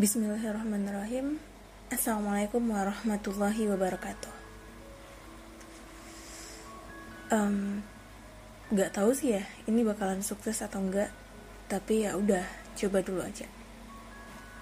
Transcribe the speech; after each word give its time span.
Bismillahirrahmanirrahim. 0.00 1.36
Assalamualaikum 1.92 2.72
warahmatullahi 2.72 3.68
wabarakatuh. 3.68 4.32
Um, 7.28 7.84
Gak 8.72 8.96
tahu 8.96 9.12
sih 9.12 9.36
ya 9.36 9.44
Ini 9.68 9.84
bakalan 9.84 10.24
sukses 10.24 10.56
atau 10.64 10.80
enggak 10.80 11.12
Tapi 11.68 12.08
ya 12.08 12.16
udah 12.16 12.40
Coba 12.80 13.04
dulu 13.04 13.20
aja. 13.20 13.44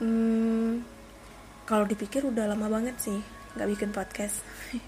Hmm, 0.02 0.82
Kalau 1.70 1.86
dipikir 1.86 2.26
udah 2.26 2.50
lama 2.50 2.66
banget 2.66 2.98
sih 2.98 3.22
Gak 3.54 3.70
bikin 3.70 3.94
podcast. 3.94 4.42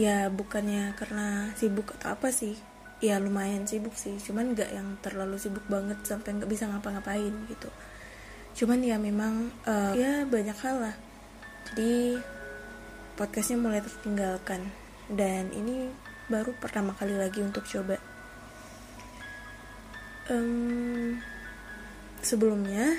Ya 0.00 0.32
bukannya 0.32 0.96
karena 0.96 1.52
sibuk 1.60 1.92
atau 2.00 2.16
apa 2.16 2.32
sih 2.32 2.56
Ya 3.04 3.20
lumayan 3.20 3.68
sibuk 3.68 3.92
sih 4.00 4.16
Cuman 4.16 4.56
gak 4.56 4.72
yang 4.72 4.96
terlalu 5.04 5.36
sibuk 5.36 5.68
banget 5.68 6.00
Sampai 6.08 6.40
gak 6.40 6.48
bisa 6.48 6.72
ngapa-ngapain 6.72 7.36
gitu 7.52 7.68
cuman 8.54 8.80
ya 8.82 8.96
memang 9.00 9.50
uh, 9.64 9.92
ya 9.94 10.26
banyak 10.26 10.56
hal 10.60 10.76
lah. 10.90 10.96
Jadi 11.70 12.18
podcastnya 13.14 13.58
mulai 13.60 13.80
tertinggalkan. 13.84 14.66
Dan 15.10 15.50
ini 15.54 15.90
baru 16.30 16.54
pertama 16.58 16.94
kali 16.94 17.14
lagi 17.18 17.42
untuk 17.42 17.66
coba. 17.66 17.98
Um, 20.30 21.18
sebelumnya 22.22 22.94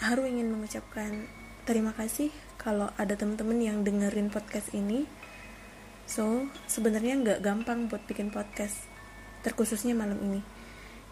Haru 0.00 0.24
ingin 0.28 0.52
mengucapkan 0.52 1.28
terima 1.68 1.92
kasih 1.92 2.32
kalau 2.60 2.88
ada 2.96 3.16
teman-teman 3.16 3.60
yang 3.60 3.84
dengerin 3.84 4.32
podcast 4.32 4.72
ini. 4.72 5.04
So 6.08 6.48
sebenarnya 6.68 7.20
nggak 7.20 7.40
gampang 7.44 7.88
buat 7.88 8.04
bikin 8.08 8.32
podcast 8.32 8.88
terkhususnya 9.40 9.96
malam 9.96 10.20
ini 10.20 10.59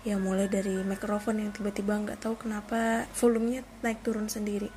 ya 0.06 0.14
mulai 0.14 0.46
dari 0.46 0.78
mikrofon 0.86 1.42
yang 1.42 1.50
tiba-tiba 1.50 1.98
nggak 1.98 2.22
tahu 2.22 2.38
kenapa 2.38 3.10
volumenya 3.18 3.66
naik 3.82 4.02
turun 4.06 4.30
sendiri. 4.30 4.70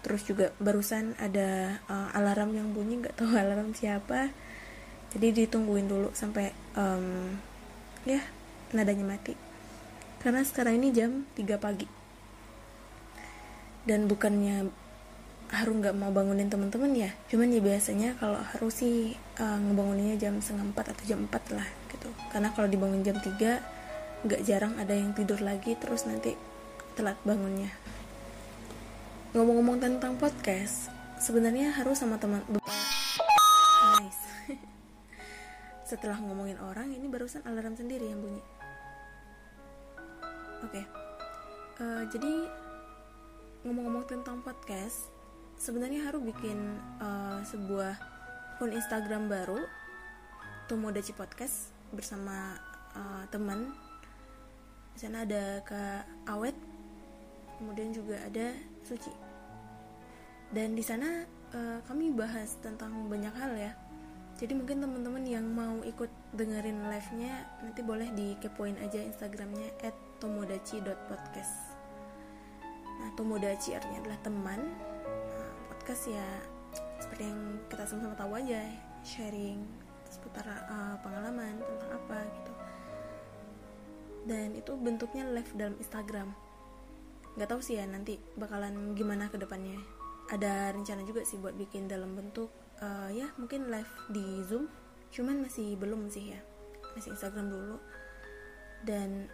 Terus 0.00 0.24
juga 0.24 0.56
barusan 0.56 1.12
ada 1.20 1.80
uh, 1.88 2.08
alarm 2.16 2.56
yang 2.56 2.72
bunyi 2.72 3.04
nggak 3.04 3.20
tahu 3.20 3.36
alarm 3.42 3.76
siapa. 3.76 4.32
Jadi 5.10 5.44
ditungguin 5.44 5.90
dulu 5.90 6.14
sampai 6.16 6.54
um, 6.78 7.36
ya 8.08 8.22
nadanya 8.72 9.04
mati. 9.04 9.34
Karena 10.20 10.44
sekarang 10.44 10.80
ini 10.80 10.88
jam 10.94 11.28
3 11.36 11.60
pagi. 11.60 11.88
Dan 13.84 14.06
bukannya 14.08 14.70
harus 15.50 15.74
nggak 15.82 15.98
mau 15.98 16.14
bangunin 16.14 16.46
teman-teman 16.46 16.94
ya 16.94 17.10
cuman 17.26 17.50
ya 17.50 17.58
biasanya 17.58 18.14
kalau 18.22 18.38
harus 18.38 18.70
sih 18.70 19.18
uh, 19.42 19.58
ngebanguninnya 19.58 20.14
jam 20.14 20.38
setengah 20.38 20.70
empat 20.70 20.94
atau 20.94 21.04
jam 21.10 21.26
4 21.26 21.58
lah 21.58 21.66
gitu. 21.90 22.08
Karena 22.30 22.54
kalau 22.54 22.70
dibangun 22.70 23.02
jam 23.02 23.18
3 23.18 23.79
nggak 24.20 24.44
jarang 24.44 24.76
ada 24.76 24.92
yang 24.92 25.16
tidur 25.16 25.40
lagi 25.40 25.72
terus 25.80 26.04
nanti 26.04 26.36
telat 26.92 27.16
bangunnya. 27.24 27.72
Ngomong-ngomong 29.32 29.80
tentang 29.80 30.20
podcast 30.20 30.92
sebenarnya 31.16 31.72
harus 31.72 32.02
sama 32.02 32.20
teman 32.20 32.44
nice. 33.96 34.24
Setelah 35.90 36.20
ngomongin 36.20 36.60
orang 36.60 36.92
ini 36.92 37.08
barusan 37.08 37.40
alarm 37.48 37.78
sendiri 37.78 38.10
yang 38.10 38.20
bunyi. 38.20 38.42
Oke. 40.60 40.76
Okay. 40.76 40.84
uh, 41.80 41.84
eh, 41.84 42.02
jadi 42.12 42.32
ngomong-ngomong 43.64 44.04
tentang 44.04 44.44
podcast 44.44 45.08
sebenarnya 45.56 46.08
harus 46.08 46.20
bikin 46.20 46.56
uh, 47.00 47.40
sebuah 47.44 47.96
akun 48.60 48.76
Instagram 48.76 49.32
baru 49.32 49.64
Tomodachi 50.68 51.16
Podcast 51.16 51.72
bersama 51.96 52.60
uh, 52.92 53.24
teman 53.32 53.72
di 54.94 54.98
sana 54.98 55.22
ada 55.24 55.62
Kak 55.64 56.28
Awet 56.28 56.56
kemudian 57.60 57.92
juga 57.92 58.16
ada 58.24 58.56
Suci. 58.80 59.12
Dan 60.50 60.74
di 60.74 60.82
sana 60.82 61.22
uh, 61.52 61.78
kami 61.84 62.10
bahas 62.10 62.56
tentang 62.58 63.06
banyak 63.06 63.30
hal 63.36 63.52
ya. 63.54 63.72
Jadi 64.40 64.56
mungkin 64.56 64.80
teman-teman 64.80 65.22
yang 65.28 65.44
mau 65.44 65.84
ikut 65.84 66.08
dengerin 66.32 66.88
live-nya 66.88 67.44
nanti 67.60 67.84
boleh 67.84 68.08
dikepoin 68.16 68.80
aja 68.80 69.04
Instagramnya 69.04 69.68
at 69.84 69.92
tomodachi.podcast 70.20 71.76
nah 73.00 73.08
tomodachi 73.16 73.72
artinya 73.72 74.04
adalah 74.04 74.20
teman. 74.20 74.60
Nah, 75.08 75.48
podcast 75.72 76.04
ya 76.12 76.26
seperti 77.00 77.32
yang 77.32 77.40
kita 77.72 77.84
sama-sama 77.88 78.12
tahu 78.12 78.32
aja 78.36 78.60
sharing 79.00 79.64
seputar 80.04 80.44
uh, 80.68 81.00
pengalaman 81.00 81.56
tentang 81.64 81.90
apa 81.96 82.18
gitu 82.36 82.52
dan 84.28 84.52
itu 84.56 84.76
bentuknya 84.76 85.24
live 85.28 85.52
dalam 85.56 85.76
Instagram. 85.80 86.32
Nggak 87.36 87.48
tahu 87.48 87.60
sih 87.62 87.78
ya 87.80 87.86
nanti 87.88 88.20
bakalan 88.36 88.92
gimana 88.98 89.30
ke 89.32 89.40
depannya. 89.40 89.78
Ada 90.30 90.74
rencana 90.76 91.02
juga 91.02 91.26
sih 91.26 91.40
buat 91.40 91.56
bikin 91.56 91.90
dalam 91.90 92.14
bentuk 92.14 92.50
uh, 92.82 93.10
ya 93.10 93.32
mungkin 93.40 93.70
live 93.70 93.92
di 94.12 94.42
Zoom. 94.46 94.66
Cuman 95.10 95.42
masih 95.42 95.74
belum 95.80 96.10
sih 96.12 96.34
ya. 96.36 96.40
Masih 96.94 97.14
Instagram 97.14 97.50
dulu. 97.50 97.76
Dan 98.84 99.30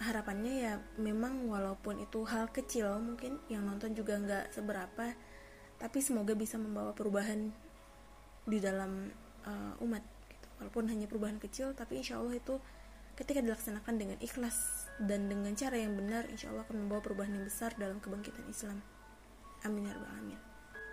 harapannya 0.00 0.54
ya 0.64 0.74
memang 0.96 1.44
walaupun 1.44 2.00
itu 2.00 2.24
hal 2.24 2.48
kecil 2.48 2.88
mungkin 3.04 3.36
yang 3.52 3.68
nonton 3.68 3.92
juga 3.92 4.16
nggak 4.16 4.48
seberapa 4.48 5.12
tapi 5.76 6.00
semoga 6.00 6.32
bisa 6.32 6.56
membawa 6.56 6.96
perubahan 6.96 7.52
di 8.48 8.58
dalam 8.64 9.12
uh, 9.44 9.76
umat 9.84 10.00
gitu. 10.28 10.48
walaupun 10.56 10.84
hanya 10.88 11.04
perubahan 11.04 11.36
kecil 11.36 11.76
tapi 11.76 12.00
insya 12.00 12.16
Allah 12.16 12.40
itu 12.40 12.56
ketika 13.20 13.44
dilaksanakan 13.44 13.94
dengan 14.00 14.18
ikhlas 14.24 14.88
dan 14.96 15.28
dengan 15.28 15.52
cara 15.52 15.76
yang 15.76 15.92
benar 15.92 16.24
insya 16.32 16.48
Allah 16.48 16.64
akan 16.64 16.88
membawa 16.88 17.04
perubahan 17.04 17.36
yang 17.36 17.44
besar 17.44 17.76
dalam 17.76 18.00
kebangkitan 18.00 18.48
Islam. 18.48 18.80
Amin 19.68 19.84
ya 19.84 19.92
rabbal 19.92 20.08
alamin. 20.08 20.40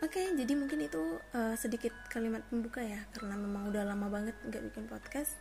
Oke 0.03 0.21
okay, 0.21 0.25
jadi 0.35 0.53
mungkin 0.53 0.83
itu 0.83 1.01
uh, 1.33 1.55
sedikit 1.57 1.95
kalimat 2.11 2.43
pembuka 2.51 2.83
ya 2.83 3.01
karena 3.15 3.33
memang 3.39 3.71
udah 3.71 3.81
lama 3.87 4.11
banget 4.11 4.35
nggak 4.43 4.63
bikin 4.69 4.85
podcast. 4.91 5.39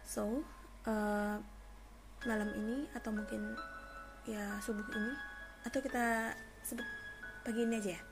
So 0.00 0.42
uh, 0.88 1.36
malam 2.24 2.50
ini 2.56 2.88
atau 2.96 3.12
mungkin 3.12 3.54
ya 4.24 4.58
subuh 4.64 4.82
ini 4.96 5.12
atau 5.68 5.78
kita 5.84 6.32
sebut 6.64 6.88
pagi 7.44 7.68
ini 7.68 7.76
aja 7.78 8.00
ya. 8.00 8.02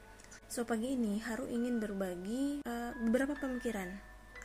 So 0.52 0.68
pagi 0.68 0.92
ini 0.92 1.16
Haru 1.24 1.48
ingin 1.48 1.80
berbagi 1.80 2.60
uh, 2.68 2.92
beberapa 3.08 3.32
pemikiran 3.40 3.88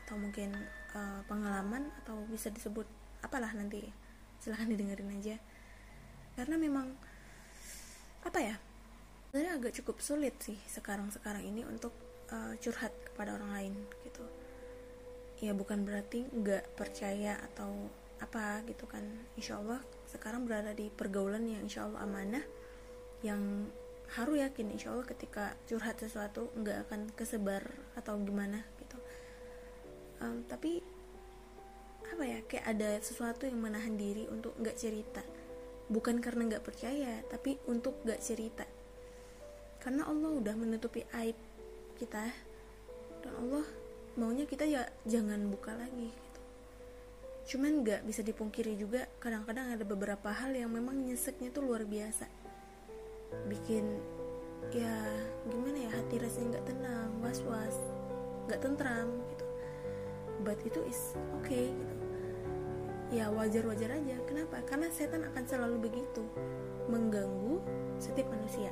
atau 0.08 0.16
mungkin 0.16 0.56
uh, 0.96 1.20
pengalaman 1.28 1.92
atau 2.04 2.24
bisa 2.32 2.48
disebut 2.48 2.88
apalah 3.22 3.52
nanti 3.54 3.86
silahkan 4.42 4.70
didengerin 4.70 5.12
aja. 5.18 5.36
Karena 6.38 6.56
memang 6.58 6.94
apa 8.22 8.40
ya 8.44 8.56
sebenarnya 9.30 9.54
agak 9.62 9.74
cukup 9.82 9.98
sulit 10.02 10.36
sih 10.42 10.58
sekarang 10.66 11.14
sekarang 11.14 11.46
ini 11.46 11.62
untuk 11.64 11.94
uh, 12.34 12.54
curhat 12.58 12.92
kepada 13.12 13.38
orang 13.38 13.52
lain 13.54 13.74
gitu. 14.06 14.26
Ya 15.44 15.54
bukan 15.54 15.86
berarti 15.86 16.26
nggak 16.34 16.74
percaya 16.74 17.38
atau 17.54 17.90
apa 18.18 18.66
gitu 18.66 18.90
kan. 18.90 19.06
Insya 19.38 19.62
Allah 19.62 19.82
sekarang 20.10 20.48
berada 20.48 20.74
di 20.74 20.90
pergaulan 20.90 21.46
yang 21.46 21.68
insya 21.68 21.86
Allah 21.86 22.02
amanah 22.08 22.46
yang 23.22 23.70
harus 24.16 24.40
yakin 24.40 24.72
insya 24.72 24.96
Allah 24.96 25.04
ketika 25.04 25.52
curhat 25.68 26.00
sesuatu 26.00 26.48
nggak 26.56 26.88
akan 26.88 27.12
kesebar 27.14 27.68
atau 28.00 28.16
gimana 28.24 28.64
gitu. 28.80 28.98
Um, 30.24 30.48
tapi 30.48 30.82
apa 32.18 32.26
ya 32.26 32.42
kayak 32.50 32.66
ada 32.66 32.98
sesuatu 32.98 33.46
yang 33.46 33.62
menahan 33.62 33.94
diri 33.94 34.26
untuk 34.26 34.58
nggak 34.58 34.74
cerita. 34.74 35.22
Bukan 35.86 36.18
karena 36.18 36.50
nggak 36.50 36.66
percaya 36.66 37.22
tapi 37.30 37.62
untuk 37.70 37.94
nggak 38.02 38.18
cerita. 38.26 38.66
Karena 39.78 40.10
Allah 40.10 40.34
udah 40.34 40.58
menutupi 40.58 41.06
aib 41.14 41.38
kita 42.02 42.26
dan 43.22 43.34
Allah 43.38 43.62
maunya 44.18 44.50
kita 44.50 44.66
ya 44.66 44.90
jangan 45.06 45.46
buka 45.54 45.78
lagi 45.78 46.10
gitu. 46.10 46.42
cuman 47.54 47.86
nggak 47.86 48.02
bisa 48.02 48.26
dipungkiri 48.26 48.74
juga 48.82 49.06
kadang-kadang 49.22 49.78
ada 49.78 49.86
beberapa 49.86 50.34
hal 50.34 50.58
yang 50.58 50.74
memang 50.74 50.98
nyeseknya 51.06 51.54
tuh 51.54 51.70
luar 51.70 51.86
biasa. 51.86 52.26
Bikin 53.46 53.86
ya 54.74 55.06
gimana 55.54 55.86
ya 55.86 55.90
hati 55.94 56.18
rasanya 56.18 56.58
nggak 56.58 56.66
tenang 56.66 57.10
was 57.22 57.46
was 57.46 57.78
nggak 58.50 58.58
tentram 58.58 59.22
gitu. 59.30 59.46
But 60.42 60.58
itu 60.66 60.82
is 60.90 61.14
okay 61.46 61.70
gitu 61.70 62.07
ya 63.08 63.32
wajar-wajar 63.32 63.96
aja. 63.96 64.16
Kenapa? 64.28 64.60
Karena 64.68 64.92
setan 64.92 65.24
akan 65.24 65.44
selalu 65.48 65.90
begitu. 65.90 66.24
Mengganggu 66.92 67.64
setiap 68.00 68.28
manusia. 68.32 68.72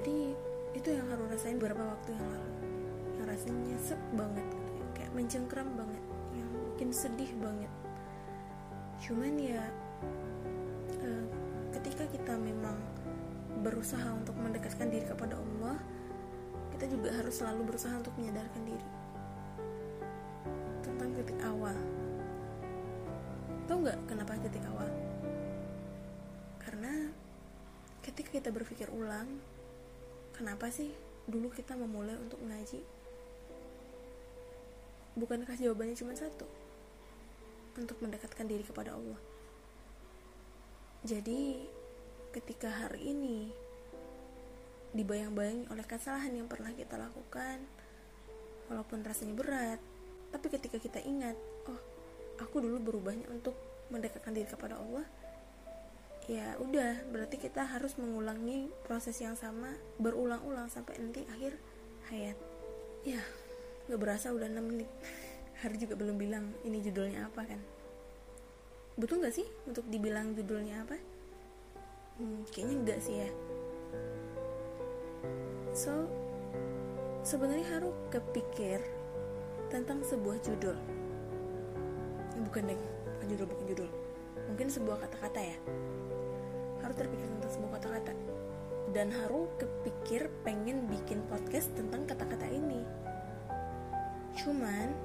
Jadi 0.00 0.32
itu 0.76 0.88
yang 0.94 1.08
harus 1.10 1.26
rasain 1.32 1.60
beberapa 1.60 1.84
waktu 1.84 2.16
yang 2.16 2.28
lalu. 2.28 2.54
Yang 3.18 3.26
rasanya 3.28 3.62
nyesek 3.74 4.00
banget 4.14 4.46
gitu 4.46 4.70
ya. 4.72 4.86
kayak 4.96 5.12
mencengkram 5.12 5.68
banget. 5.76 6.04
Yang 6.32 6.48
bikin 6.72 6.90
sedih 6.94 7.30
banget. 7.40 7.72
Cuman 8.98 9.32
ya 9.36 9.62
uh, 11.04 11.24
ketika 11.76 12.04
kita 12.08 12.34
memang 12.36 12.76
berusaha 13.60 14.06
untuk 14.14 14.38
mendekatkan 14.38 14.86
diri 14.86 15.02
kepada 15.02 15.34
Allah 15.34 15.76
kita 16.78 16.94
juga 16.94 17.10
harus 17.10 17.34
selalu 17.42 17.74
berusaha 17.74 17.90
untuk 17.98 18.14
menyadarkan 18.14 18.62
diri. 18.62 18.88
Tentang 20.86 21.10
titik 21.10 21.34
awal 21.42 21.74
Tahu 23.68 23.84
nggak 23.84 24.00
kenapa 24.08 24.32
titik 24.40 24.64
awal? 24.64 24.88
Karena 26.64 27.12
ketika 28.00 28.32
kita 28.32 28.48
berpikir 28.48 28.88
ulang, 28.88 29.28
kenapa 30.32 30.72
sih 30.72 30.88
dulu 31.28 31.52
kita 31.52 31.76
memulai 31.76 32.16
untuk 32.16 32.40
mengaji? 32.40 32.80
Bukankah 35.20 35.52
jawabannya 35.60 36.00
cuma 36.00 36.16
satu? 36.16 36.48
Untuk 37.76 38.00
mendekatkan 38.00 38.48
diri 38.48 38.64
kepada 38.64 38.96
Allah. 38.96 39.20
Jadi 41.04 41.68
ketika 42.32 42.72
hari 42.72 43.12
ini 43.12 43.52
dibayang-bayangi 44.96 45.68
oleh 45.68 45.84
kesalahan 45.84 46.32
yang 46.32 46.48
pernah 46.48 46.72
kita 46.72 46.96
lakukan 46.96 47.60
walaupun 48.72 49.04
rasanya 49.04 49.36
berat 49.36 49.80
tapi 50.32 50.46
ketika 50.52 50.80
kita 50.80 51.00
ingat 51.04 51.36
aku 52.38 52.62
dulu 52.62 52.78
berubahnya 52.80 53.26
untuk 53.30 53.54
mendekatkan 53.92 54.34
diri 54.34 54.48
kepada 54.48 54.78
Allah 54.78 55.06
ya 56.28 56.60
udah 56.60 57.08
berarti 57.08 57.40
kita 57.40 57.64
harus 57.64 57.96
mengulangi 57.96 58.68
proses 58.84 59.16
yang 59.16 59.32
sama 59.32 59.72
berulang-ulang 59.96 60.68
sampai 60.68 61.00
nanti 61.00 61.24
akhir 61.24 61.56
hayat. 62.12 62.36
Ya 63.08 63.24
nggak 63.88 63.96
berasa 63.96 64.36
udah 64.36 64.44
6 64.44 64.60
menit. 64.60 64.90
Hari 65.64 65.80
juga 65.80 65.96
belum 65.96 66.20
bilang 66.20 66.52
ini 66.68 66.84
judulnya 66.84 67.32
apa 67.32 67.48
kan. 67.48 67.60
Betul 69.00 69.24
nggak 69.24 69.34
sih 69.40 69.48
untuk 69.64 69.88
dibilang 69.88 70.36
judulnya 70.36 70.84
apa? 70.84 71.00
Hmm, 72.20 72.44
kayaknya 72.52 72.76
enggak 72.76 73.00
sih 73.00 73.16
ya. 73.24 73.30
So 75.72 76.12
sebenarnya 77.24 77.72
harus 77.72 77.96
kepikir 78.12 78.84
tentang 79.72 80.04
sebuah 80.04 80.44
judul 80.44 80.76
bukan 82.48 82.72
deh 82.72 82.80
bukan 82.80 83.26
judul 83.28 83.46
bukan 83.52 83.66
judul. 83.68 83.88
Mungkin 84.48 84.68
sebuah 84.72 84.96
kata-kata 85.04 85.40
ya. 85.44 85.58
Harus 86.80 86.96
terpikir 86.96 87.28
tentang 87.28 87.52
sebuah 87.52 87.70
kata-kata. 87.76 88.12
Dan 88.96 89.12
Haru 89.12 89.52
kepikir 89.60 90.32
pengen 90.48 90.88
bikin 90.88 91.20
podcast 91.28 91.68
tentang 91.76 92.08
kata-kata 92.08 92.48
ini. 92.48 92.88
Cuman 94.32 94.96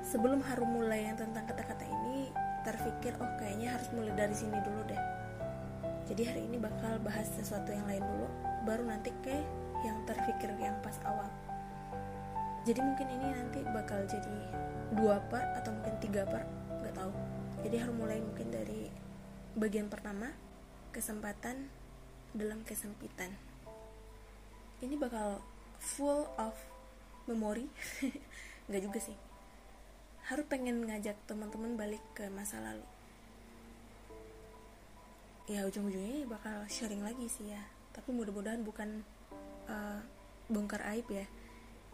sebelum 0.00 0.40
Haru 0.40 0.64
mulai 0.64 1.12
yang 1.12 1.20
tentang 1.20 1.44
kata-kata 1.44 1.84
ini 1.84 2.32
terpikir 2.64 3.12
oh 3.20 3.30
kayaknya 3.36 3.76
harus 3.76 3.92
mulai 3.92 4.16
dari 4.16 4.32
sini 4.32 4.56
dulu 4.64 4.80
deh. 4.88 5.02
Jadi 6.08 6.22
hari 6.24 6.42
ini 6.48 6.56
bakal 6.56 6.96
bahas 7.04 7.28
sesuatu 7.36 7.68
yang 7.68 7.84
lain 7.84 8.00
dulu 8.00 8.26
baru 8.64 8.88
nanti 8.88 9.12
ke 9.20 9.36
yang 9.84 10.00
terpikir 10.08 10.48
yang 10.56 10.80
pas 10.80 10.96
awal. 11.04 11.28
Jadi 12.64 12.80
mungkin 12.80 13.06
ini 13.12 13.26
nanti 13.30 13.60
bakal 13.70 14.02
jadi 14.08 14.38
dua 14.94 15.18
part 15.26 15.58
atau 15.58 15.74
mungkin 15.74 15.94
tiga 15.98 16.22
part 16.28 16.46
nggak 16.82 16.94
tahu. 16.94 17.12
Jadi 17.66 17.76
harus 17.82 17.94
mulai 17.98 18.22
mungkin 18.22 18.52
dari 18.54 18.86
bagian 19.56 19.90
pertama 19.90 20.30
kesempatan 20.94 21.66
dalam 22.36 22.62
kesempitan. 22.62 23.32
Ini 24.84 24.94
bakal 25.00 25.40
full 25.80 26.28
of 26.36 26.52
memory. 27.24 27.66
Nggak 28.68 28.82
juga 28.84 28.98
sih. 29.00 29.16
Harus 30.28 30.44
pengen 30.50 30.84
ngajak 30.84 31.16
teman-teman 31.24 31.78
balik 31.78 32.02
ke 32.12 32.28
masa 32.28 32.60
lalu. 32.60 32.84
Ya 35.46 35.62
ujung-ujungnya 35.64 36.26
bakal 36.26 36.66
sharing 36.66 37.00
lagi 37.00 37.30
sih 37.30 37.54
ya. 37.54 37.62
Tapi 37.94 38.10
mudah-mudahan 38.12 38.66
bukan 38.66 39.06
uh, 39.70 40.02
bongkar 40.50 40.82
aib 40.92 41.06
ya. 41.08 41.24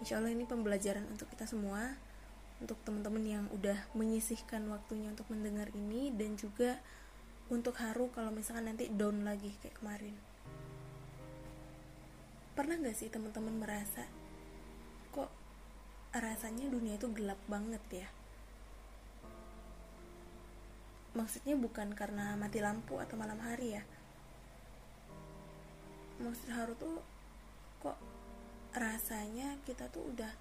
Insya 0.01 0.19
Allah 0.19 0.35
ini 0.35 0.49
pembelajaran 0.49 1.07
untuk 1.07 1.29
kita 1.31 1.47
semua 1.47 1.95
untuk 2.63 2.79
teman-teman 2.87 3.25
yang 3.27 3.45
udah 3.51 3.75
menyisihkan 3.99 4.63
waktunya 4.71 5.11
untuk 5.11 5.27
mendengar 5.35 5.67
ini 5.75 6.15
dan 6.15 6.39
juga 6.39 6.79
untuk 7.51 7.75
haru 7.83 8.07
kalau 8.15 8.31
misalkan 8.31 8.71
nanti 8.71 8.87
down 8.87 9.27
lagi 9.27 9.51
kayak 9.59 9.83
kemarin. 9.83 10.15
Pernah 12.55 12.79
nggak 12.79 12.95
sih 12.95 13.11
teman-teman 13.11 13.59
merasa 13.59 14.07
kok 15.11 15.29
rasanya 16.15 16.71
dunia 16.71 16.95
itu 16.95 17.11
gelap 17.11 17.41
banget 17.51 17.83
ya? 17.91 18.09
Maksudnya 21.13 21.59
bukan 21.59 21.93
karena 21.93 22.39
mati 22.39 22.63
lampu 22.63 22.97
atau 22.97 23.19
malam 23.19 23.43
hari 23.43 23.77
ya. 23.77 23.83
Maksud 26.23 26.49
haru 26.55 26.73
tuh 26.79 27.03
kok 27.83 27.99
rasanya 28.73 29.59
kita 29.69 29.91
tuh 29.93 30.09
udah 30.09 30.33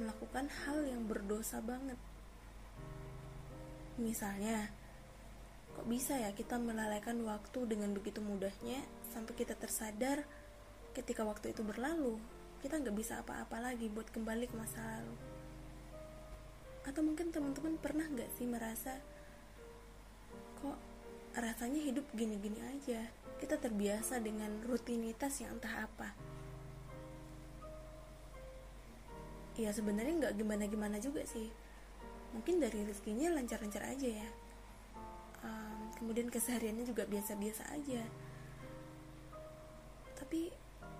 melakukan 0.00 0.48
hal 0.64 0.84
yang 0.88 1.04
berdosa 1.04 1.60
banget 1.60 1.98
misalnya 4.00 4.72
Kok 5.72 5.88
bisa 5.88 6.20
ya 6.20 6.30
kita 6.36 6.60
melalaikan 6.60 7.16
waktu 7.24 7.64
dengan 7.64 7.96
begitu 7.96 8.20
mudahnya 8.20 8.84
sampai 9.12 9.32
kita 9.32 9.56
tersadar 9.56 10.24
ketika 10.92 11.24
waktu 11.24 11.56
itu 11.56 11.64
berlalu, 11.64 12.20
kita 12.60 12.76
nggak 12.76 12.96
bisa 12.96 13.24
apa-apa 13.24 13.72
lagi 13.72 13.88
buat 13.88 14.08
kembali 14.12 14.52
ke 14.52 14.54
masa 14.56 14.80
lalu. 14.84 15.16
Atau 16.84 17.00
mungkin 17.00 17.32
teman-teman 17.32 17.80
pernah 17.80 18.04
nggak 18.04 18.30
sih 18.36 18.44
merasa 18.44 19.00
kok 20.60 20.78
rasanya 21.32 21.80
hidup 21.80 22.04
gini-gini 22.12 22.60
aja, 22.60 23.08
kita 23.40 23.56
terbiasa 23.56 24.20
dengan 24.20 24.60
rutinitas 24.68 25.40
yang 25.40 25.56
entah 25.56 25.88
apa. 25.88 26.12
Ya 29.60 29.68
sebenarnya 29.68 30.14
nggak 30.16 30.34
gimana-gimana 30.40 30.96
juga 30.96 31.20
sih. 31.28 31.52
Mungkin 32.32 32.56
dari 32.56 32.88
rezekinya 32.88 33.36
lancar-lancar 33.36 33.84
aja 33.84 34.08
ya. 34.08 34.28
Um, 35.44 35.92
kemudian 36.00 36.32
kesehariannya 36.32 36.88
juga 36.88 37.04
biasa-biasa 37.04 37.68
aja. 37.76 38.00
Tapi 40.16 40.48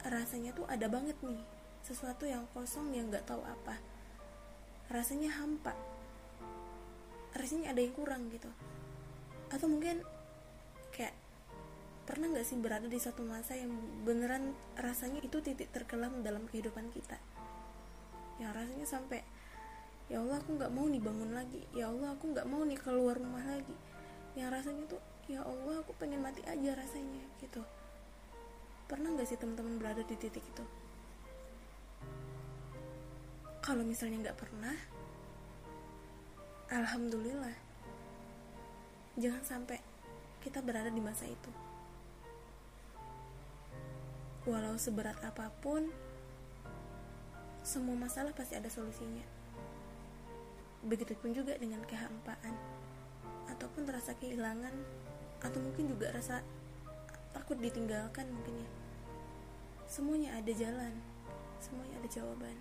rasanya 0.05 0.53
tuh 0.53 0.69
ada 0.69 0.85
banget 0.93 1.17
nih 1.25 1.41
sesuatu 1.81 2.29
yang 2.29 2.45
kosong 2.53 2.93
yang 2.93 3.09
nggak 3.09 3.25
tahu 3.25 3.41
apa. 3.41 3.81
Rasanya 4.93 5.33
hampa. 5.33 5.73
Rasanya 7.33 7.73
ada 7.73 7.81
yang 7.81 7.97
kurang 7.97 8.29
gitu. 8.29 8.53
Atau 9.49 9.73
mungkin 9.73 10.05
kayak 10.93 11.17
pernah 12.05 12.29
nggak 12.29 12.45
sih 12.45 12.61
berada 12.61 12.85
di 12.85 13.01
satu 13.01 13.25
masa 13.25 13.57
yang 13.57 13.73
beneran 14.05 14.53
rasanya 14.77 15.25
itu 15.25 15.41
titik 15.41 15.73
terkelam 15.73 16.21
dalam 16.21 16.45
kehidupan 16.51 16.93
kita 16.93 17.17
yang 18.43 18.53
rasanya 18.53 18.87
sampai 18.87 19.23
ya 20.11 20.19
Allah 20.19 20.43
aku 20.43 20.59
nggak 20.59 20.73
mau 20.75 20.91
nih 20.91 20.99
bangun 20.99 21.31
lagi. 21.31 21.63
Ya 21.71 21.87
Allah 21.89 22.19
aku 22.19 22.35
nggak 22.35 22.47
mau 22.51 22.67
nih 22.67 22.79
keluar 22.83 23.15
rumah 23.15 23.47
lagi. 23.47 23.77
Yang 24.35 24.49
rasanya 24.51 24.83
tuh 24.91 25.03
ya 25.31 25.47
Allah 25.47 25.79
aku 25.81 25.95
pengen 25.97 26.21
mati 26.21 26.43
aja 26.43 26.75
rasanya 26.75 27.23
gitu. 27.39 27.63
Pernah 28.91 29.15
nggak 29.15 29.29
sih 29.31 29.39
teman-teman 29.39 29.79
berada 29.79 30.03
di 30.03 30.17
titik 30.19 30.43
itu? 30.43 30.65
Kalau 33.63 33.87
misalnya 33.87 34.29
nggak 34.29 34.41
pernah 34.43 34.75
alhamdulillah 36.73 37.55
jangan 39.15 39.45
sampai 39.45 39.79
kita 40.43 40.59
berada 40.59 40.91
di 40.91 40.99
masa 40.99 41.31
itu. 41.31 41.51
Walau 44.43 44.75
seberat 44.75 45.23
apa 45.23 45.55
pun 45.63 45.87
semua 47.63 47.95
masalah 47.95 48.35
pasti 48.35 48.59
ada 48.59 48.67
solusinya. 48.67 49.23
Begitupun 50.83 51.31
juga 51.31 51.55
dengan 51.55 51.79
kehampaan. 51.87 52.59
Ataupun 53.47 53.87
terasa 53.87 54.19
kehilangan. 54.19 54.75
Atau 55.39 55.63
mungkin 55.63 55.95
juga 55.95 56.11
rasa 56.11 56.43
takut 57.31 57.55
ditinggalkan 57.63 58.27
mungkin 58.35 58.67
ya. 58.67 58.71
Semuanya 59.87 60.35
ada 60.43 60.51
jalan. 60.51 60.95
Semuanya 61.63 62.03
ada 62.03 62.09
jawaban. 62.11 62.59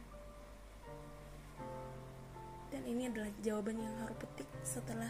Dan 2.69 2.85
ini 2.85 3.09
adalah 3.09 3.33
jawaban 3.41 3.81
yang 3.81 3.97
harus 4.05 4.15
petik 4.21 4.47
setelah 4.61 5.09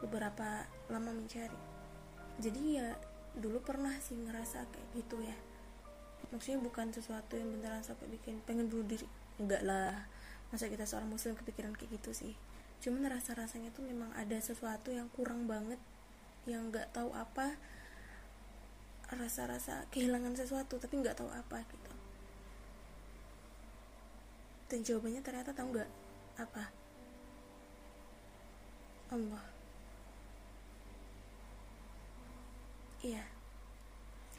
beberapa 0.00 0.64
lama 0.88 1.12
mencari. 1.12 1.60
Jadi 2.40 2.80
ya 2.80 2.96
dulu 3.36 3.60
pernah 3.60 3.92
sih 4.00 4.16
ngerasa 4.16 4.64
kayak 4.72 4.88
gitu 4.96 5.20
ya 5.20 5.36
maksudnya 6.30 6.60
bukan 6.62 6.92
sesuatu 6.94 7.36
yang 7.36 7.50
beneran 7.52 7.82
sampai 7.82 8.08
bikin 8.08 8.40
pengen 8.44 8.70
bunuh 8.70 8.86
diri. 8.86 9.04
Enggak 9.36 9.62
lah. 9.66 10.06
Masa 10.48 10.70
kita 10.70 10.86
seorang 10.86 11.10
muslim 11.10 11.34
kepikiran 11.34 11.74
kayak 11.74 11.98
gitu 11.98 12.14
sih. 12.14 12.34
Cuman 12.84 13.08
rasa-rasanya 13.08 13.72
tuh 13.72 13.84
memang 13.88 14.12
ada 14.14 14.36
sesuatu 14.38 14.92
yang 14.92 15.08
kurang 15.12 15.48
banget 15.50 15.80
yang 16.44 16.68
nggak 16.70 16.92
tahu 16.94 17.10
apa. 17.16 17.56
Rasa-rasa 19.10 19.84
kehilangan 19.92 20.36
sesuatu 20.36 20.76
tapi 20.76 21.00
nggak 21.00 21.18
tahu 21.18 21.28
apa 21.32 21.64
gitu. 21.64 21.92
Dan 24.68 24.80
jawabannya 24.84 25.20
ternyata 25.20 25.50
tahu 25.52 25.74
nggak 25.74 25.90
apa. 26.40 26.64
Allah. 29.12 29.44
Iya. 33.04 33.24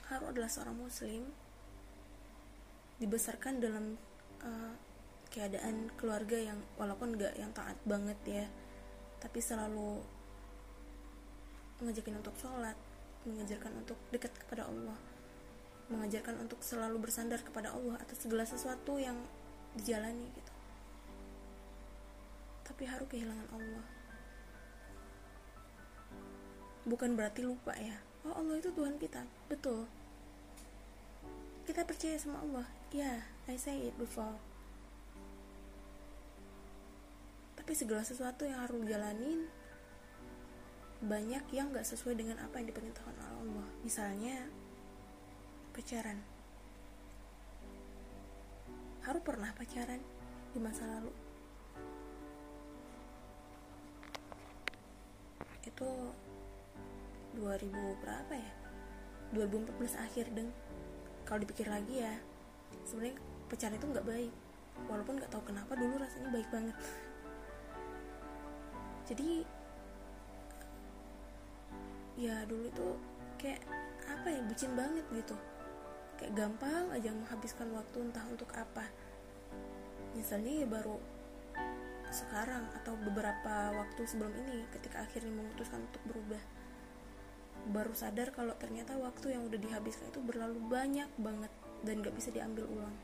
Haru 0.10 0.30
adalah 0.34 0.50
seorang 0.50 0.78
muslim 0.78 1.45
dibesarkan 3.00 3.60
dalam 3.60 4.00
uh, 4.44 4.74
keadaan 5.34 5.92
keluarga 6.00 6.40
yang 6.40 6.60
walaupun 6.80 7.20
gak 7.20 7.36
yang 7.36 7.52
taat 7.52 7.76
banget 7.84 8.16
ya 8.24 8.46
tapi 9.20 9.44
selalu 9.44 10.00
mengajakin 11.84 12.16
untuk 12.24 12.36
sholat 12.40 12.78
mengajarkan 13.28 13.74
untuk 13.84 14.00
dekat 14.16 14.32
kepada 14.38 14.70
Allah 14.70 14.96
mengajarkan 15.90 16.42
untuk 16.42 16.62
selalu 16.66 16.98
bersandar 16.98 17.42
kepada 17.46 17.70
Allah 17.70 18.02
atas 18.02 18.26
segala 18.26 18.42
sesuatu 18.42 18.98
yang 18.98 19.18
dijalani 19.78 20.26
gitu. 20.34 20.54
Tapi 22.66 22.84
harus 22.90 23.06
kehilangan 23.06 23.50
Allah. 23.54 23.86
Bukan 26.90 27.14
berarti 27.14 27.46
lupa 27.46 27.78
ya. 27.78 28.02
Oh 28.26 28.34
Allah 28.34 28.58
itu 28.58 28.74
Tuhan 28.74 28.98
kita. 28.98 29.22
Betul. 29.46 29.86
Kita 31.70 31.86
percaya 31.86 32.18
sama 32.18 32.42
Allah 32.42 32.66
yeah, 32.94 33.26
I 33.50 33.58
say 33.58 33.90
it 33.90 33.96
before. 33.98 34.38
Tapi 37.58 37.74
segala 37.74 38.06
sesuatu 38.06 38.46
yang 38.46 38.62
harus 38.62 38.78
jalanin 38.86 39.50
banyak 41.02 41.42
yang 41.50 41.74
gak 41.74 41.86
sesuai 41.86 42.14
dengan 42.14 42.38
apa 42.42 42.62
yang 42.62 42.70
diperintahkan 42.70 43.16
oleh 43.18 43.36
Allah. 43.42 43.68
Misalnya 43.82 44.38
pacaran. 45.74 46.22
Haru 49.06 49.22
pernah 49.22 49.54
pacaran 49.54 50.02
di 50.54 50.60
masa 50.62 50.86
lalu? 50.86 51.14
Itu 55.66 55.90
2000 57.38 58.02
berapa 58.02 58.34
ya? 58.34 58.54
2014 59.34 60.06
akhir 60.06 60.26
deng. 60.38 60.50
Kalau 61.26 61.42
dipikir 61.42 61.66
lagi 61.66 62.06
ya 62.06 62.14
sebenarnya 62.86 63.18
pacaran 63.50 63.76
itu 63.78 63.88
nggak 63.90 64.08
baik. 64.08 64.34
Walaupun 64.86 65.14
nggak 65.18 65.32
tahu 65.32 65.44
kenapa 65.50 65.74
dulu 65.74 65.98
rasanya 65.98 66.30
baik 66.30 66.50
banget. 66.54 66.76
Jadi 69.06 69.30
ya 72.16 72.48
dulu 72.48 72.66
itu 72.72 72.88
kayak 73.38 73.62
apa 74.08 74.28
ya 74.32 74.42
bucin 74.46 74.72
banget 74.74 75.06
gitu. 75.12 75.36
Kayak 76.16 76.34
gampang 76.34 76.86
aja 76.96 77.12
menghabiskan 77.12 77.68
waktu 77.76 77.98
entah 78.02 78.26
untuk 78.32 78.50
apa. 78.56 78.88
Misalnya 80.16 80.64
ya 80.64 80.68
baru 80.68 80.96
sekarang 82.14 82.72
atau 82.82 82.96
beberapa 82.96 83.76
waktu 83.76 84.08
sebelum 84.08 84.32
ini 84.48 84.64
ketika 84.72 85.04
akhirnya 85.04 85.34
memutuskan 85.36 85.84
untuk 85.84 86.04
berubah. 86.08 86.40
Baru 87.66 87.92
sadar 87.98 88.30
kalau 88.32 88.54
ternyata 88.56 88.96
waktu 88.96 89.36
yang 89.36 89.50
udah 89.50 89.60
dihabiskan 89.60 90.14
itu 90.14 90.22
berlalu 90.22 90.62
banyak 90.70 91.10
banget 91.18 91.52
dan 91.86 92.02
gak 92.02 92.18
bisa 92.18 92.34
diambil 92.34 92.66
ulang. 92.66 92.96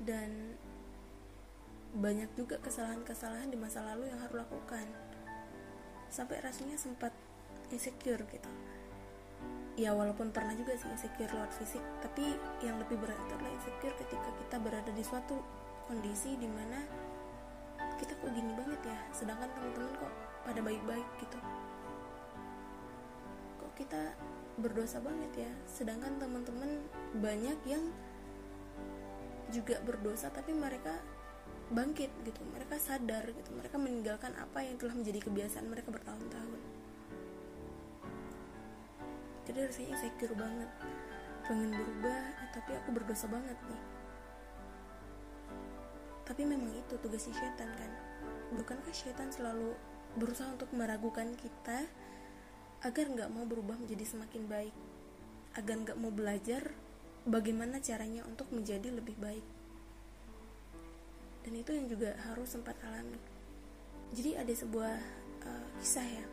Dan 0.00 0.56
banyak 1.96 2.28
juga 2.36 2.60
kesalahan-kesalahan 2.60 3.48
di 3.48 3.56
masa 3.60 3.84
lalu 3.84 4.08
yang 4.08 4.20
harus 4.20 4.42
lakukan. 4.42 4.84
Sampai 6.08 6.40
rasanya 6.40 6.80
sempat 6.80 7.12
insecure 7.70 8.24
gitu. 8.28 8.50
Ya 9.76 9.92
walaupun 9.92 10.32
pernah 10.32 10.56
juga 10.56 10.72
sih 10.72 10.88
insecure 10.88 11.28
lewat 11.28 11.52
fisik 11.52 11.84
tapi 12.00 12.32
yang 12.64 12.80
lebih 12.80 12.96
berat 12.96 13.20
adalah 13.28 13.52
insecure 13.52 13.92
ketika 14.00 14.32
kita 14.40 14.56
berada 14.56 14.88
di 14.88 15.04
suatu 15.04 15.36
kondisi 15.84 16.32
di 16.40 16.48
mana 16.48 16.80
kita 18.00 18.16
kok 18.16 18.32
gini 18.32 18.56
banget 18.56 18.80
ya 18.88 18.98
sedangkan 19.12 19.52
teman-teman 19.52 19.92
kok 20.00 20.12
pada 20.48 20.60
baik-baik 20.64 21.08
gitu. 21.20 21.38
Kok 23.60 23.72
kita 23.76 24.02
berdosa 24.56 24.98
banget 25.00 25.48
ya. 25.48 25.52
Sedangkan 25.68 26.16
teman-teman 26.16 26.80
banyak 27.20 27.58
yang 27.68 27.84
juga 29.52 29.78
berdosa 29.84 30.32
tapi 30.32 30.56
mereka 30.56 30.96
bangkit 31.70 32.10
gitu. 32.24 32.40
Mereka 32.52 32.80
sadar 32.80 33.24
gitu. 33.30 33.50
Mereka 33.52 33.76
meninggalkan 33.76 34.32
apa 34.36 34.64
yang 34.64 34.80
telah 34.80 34.96
menjadi 34.96 35.20
kebiasaan 35.22 35.68
mereka 35.68 35.92
bertahun-tahun. 35.92 36.60
Jadi 39.46 39.58
rasanya 39.62 39.88
insecure 39.94 40.34
banget. 40.34 40.70
Pengen 41.46 41.70
berubah 41.70 42.22
eh, 42.42 42.50
tapi 42.50 42.70
aku 42.74 42.88
berdosa 42.90 43.30
banget 43.30 43.58
nih. 43.70 43.82
Tapi 46.26 46.42
memang 46.42 46.74
itu 46.74 46.94
tugasnya 46.98 47.38
setan 47.38 47.70
kan? 47.70 47.92
Bukankah 48.58 48.90
setan 48.90 49.30
selalu 49.30 49.78
berusaha 50.18 50.50
untuk 50.50 50.66
meragukan 50.74 51.38
kita 51.38 51.86
agar 52.86 53.10
nggak 53.10 53.34
mau 53.34 53.42
berubah 53.42 53.74
menjadi 53.74 54.06
semakin 54.06 54.46
baik. 54.46 54.74
Agar 55.58 55.74
nggak 55.82 55.98
mau 55.98 56.14
belajar 56.14 56.70
bagaimana 57.26 57.82
caranya 57.82 58.22
untuk 58.30 58.46
menjadi 58.54 58.94
lebih 58.94 59.18
baik. 59.18 59.42
Dan 61.42 61.58
itu 61.58 61.74
yang 61.74 61.90
juga 61.90 62.14
harus 62.30 62.46
sempat 62.54 62.78
alami. 62.86 63.18
Jadi 64.14 64.38
ada 64.38 64.54
sebuah 64.54 64.94
uh, 65.42 65.68
kisah 65.82 66.06
ya. 66.06 66.26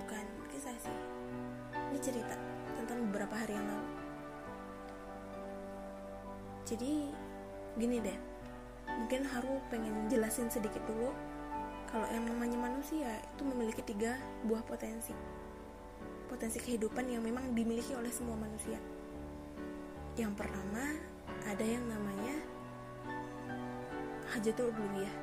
Bukan 0.00 0.24
kisah 0.48 0.72
sih. 0.80 0.96
Ini 1.76 1.98
cerita 2.00 2.36
tentang 2.80 3.04
beberapa 3.12 3.36
hari 3.36 3.52
yang 3.52 3.68
lalu. 3.68 3.88
Jadi 6.64 6.92
gini 7.76 8.00
deh. 8.00 8.18
Mungkin 8.88 9.28
Haru 9.28 9.60
pengen 9.68 10.08
jelasin 10.08 10.48
sedikit 10.48 10.80
dulu 10.88 11.12
kalau 11.88 12.04
yang 12.12 12.24
namanya 12.28 12.58
manusia 12.60 13.18
itu 13.34 13.42
memiliki 13.42 13.82
tiga 13.82 14.20
buah 14.44 14.60
potensi 14.64 15.16
potensi 16.28 16.60
kehidupan 16.60 17.08
yang 17.08 17.24
memang 17.24 17.56
dimiliki 17.56 17.96
oleh 17.96 18.12
semua 18.12 18.36
manusia 18.36 18.76
yang 20.18 20.34
pertama 20.34 20.98
ada 21.46 21.62
yang 21.62 21.86
namanya 21.86 22.34
hajatul 24.34 24.74
uluhiyah. 24.74 25.14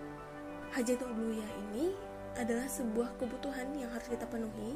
Hajatul 0.73 1.11
uluhiyah 1.11 1.51
ini 1.67 1.93
adalah 2.35 2.67
sebuah 2.67 3.15
kebutuhan 3.19 3.75
yang 3.75 3.91
harus 3.91 4.07
kita 4.11 4.27
penuhi 4.27 4.75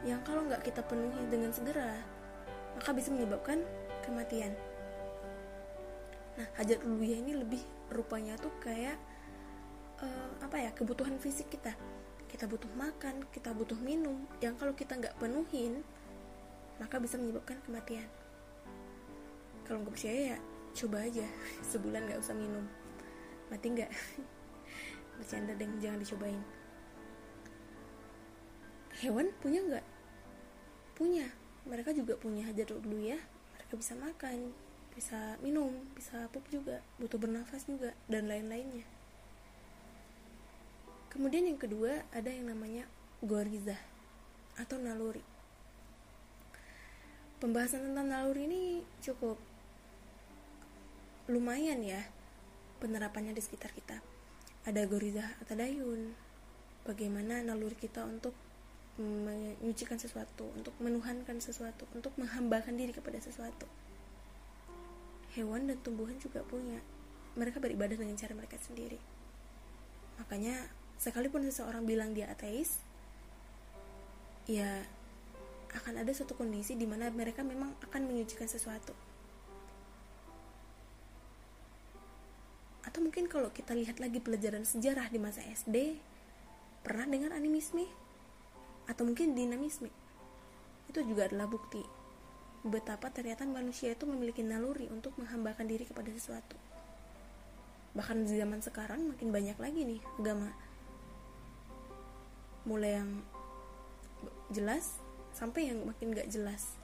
yang 0.00 0.20
kalau 0.24 0.48
nggak 0.48 0.64
kita 0.64 0.80
penuhi 0.80 1.28
dengan 1.28 1.52
segera 1.52 1.92
maka 2.76 2.90
bisa 2.96 3.12
menyebabkan 3.12 3.60
kematian. 4.00 4.52
Nah, 6.40 6.48
hajat 6.56 6.80
uluhiyah 6.84 7.20
ini 7.20 7.32
lebih 7.36 7.60
rupanya 7.92 8.38
tuh 8.40 8.52
kayak 8.64 8.96
uh, 10.02 10.30
apa 10.44 10.56
ya 10.58 10.70
kebutuhan 10.72 11.16
fisik 11.20 11.48
kita. 11.52 11.72
Kita 12.30 12.46
butuh 12.46 12.70
makan, 12.78 13.26
kita 13.34 13.50
butuh 13.50 13.76
minum, 13.82 14.22
yang 14.38 14.54
kalau 14.54 14.70
kita 14.72 14.94
nggak 14.94 15.18
penuhin 15.18 15.82
maka 16.80 16.96
bisa 16.96 17.20
menyebabkan 17.20 17.60
kematian. 17.66 18.08
Kalau 19.68 19.84
nggak 19.84 19.94
percaya 19.94 20.20
ya 20.34 20.38
coba 20.72 21.04
aja. 21.04 21.26
Sebulan 21.70 22.08
nggak 22.08 22.20
usah 22.22 22.34
minum. 22.34 22.64
Mati 23.52 23.66
nggak? 23.68 23.90
Bercanda 25.20 25.52
deh 25.52 25.68
jangan 25.82 26.00
dicobain. 26.00 26.42
Hewan 29.04 29.28
punya 29.44 29.60
nggak? 29.60 29.86
Punya. 30.96 31.28
Mereka 31.68 31.92
juga 31.92 32.16
punya. 32.16 32.48
Hajat 32.48 32.80
dulu 32.80 32.96
ya 33.04 33.20
mereka 33.70 33.86
bisa 33.86 33.94
makan 34.02 34.38
bisa 34.90 35.38
minum 35.46 35.70
bisa 35.94 36.26
pup 36.34 36.42
juga 36.50 36.82
butuh 36.98 37.22
bernafas 37.22 37.70
juga 37.70 37.94
dan 38.10 38.26
lain-lainnya 38.26 38.82
kemudian 41.20 41.52
yang 41.52 41.60
kedua 41.60 42.08
ada 42.16 42.32
yang 42.32 42.48
namanya 42.48 42.88
goriza 43.20 43.76
atau 44.56 44.80
naluri 44.80 45.20
pembahasan 47.44 47.92
tentang 47.92 48.08
naluri 48.08 48.48
ini 48.48 48.62
cukup 49.04 49.36
lumayan 51.28 51.84
ya 51.84 52.00
penerapannya 52.80 53.36
di 53.36 53.42
sekitar 53.44 53.70
kita. 53.76 54.00
Ada 54.64 54.88
goriza 54.88 55.22
atau 55.44 55.54
dayun. 55.54 56.16
Bagaimana 56.82 57.44
naluri 57.44 57.76
kita 57.76 58.02
untuk 58.02 58.32
menyucikan 58.98 60.00
sesuatu, 60.00 60.48
untuk 60.56 60.74
menuhankan 60.80 61.38
sesuatu, 61.38 61.86
untuk 61.94 62.10
menghambakan 62.16 62.74
diri 62.74 62.90
kepada 62.90 63.20
sesuatu. 63.20 63.68
Hewan 65.36 65.70
dan 65.70 65.78
tumbuhan 65.84 66.18
juga 66.18 66.42
punya. 66.42 66.82
Mereka 67.38 67.62
beribadah 67.62 67.94
dengan 67.94 68.18
cara 68.18 68.34
mereka 68.34 68.58
sendiri. 68.58 68.98
Makanya, 70.18 70.66
sekalipun 71.00 71.48
seseorang 71.48 71.88
bilang 71.88 72.12
dia 72.12 72.28
ateis, 72.28 72.76
ya 74.44 74.84
akan 75.72 76.04
ada 76.04 76.12
suatu 76.12 76.36
kondisi 76.36 76.76
di 76.76 76.84
mana 76.84 77.08
mereka 77.08 77.40
memang 77.40 77.72
akan 77.88 78.04
menyucikan 78.04 78.44
sesuatu. 78.44 78.92
Atau 82.84 83.00
mungkin 83.00 83.30
kalau 83.32 83.48
kita 83.48 83.72
lihat 83.72 83.96
lagi 83.96 84.20
pelajaran 84.20 84.68
sejarah 84.68 85.08
di 85.08 85.16
masa 85.16 85.40
SD 85.46 85.96
pernah 86.84 87.08
dengar 87.08 87.32
animisme 87.32 87.86
atau 88.88 89.06
mungkin 89.06 89.32
dinamisme 89.36 89.88
itu 90.90 91.00
juga 91.06 91.30
adalah 91.30 91.46
bukti 91.46 91.80
betapa 92.66 93.08
ternyata 93.08 93.46
manusia 93.46 93.94
itu 93.94 94.04
memiliki 94.04 94.44
naluri 94.44 94.90
untuk 94.92 95.16
menghambakan 95.16 95.64
diri 95.64 95.86
kepada 95.86 96.10
sesuatu. 96.12 96.58
Bahkan 97.94 98.26
di 98.26 98.36
zaman 98.36 98.60
sekarang 98.60 99.14
makin 99.14 99.32
banyak 99.32 99.56
lagi 99.56 99.80
nih 99.86 100.00
agama 100.18 100.50
mulai 102.70 103.02
yang 103.02 103.10
jelas 104.54 105.02
sampai 105.34 105.74
yang 105.74 105.82
makin 105.82 106.14
gak 106.14 106.30
jelas. 106.30 106.78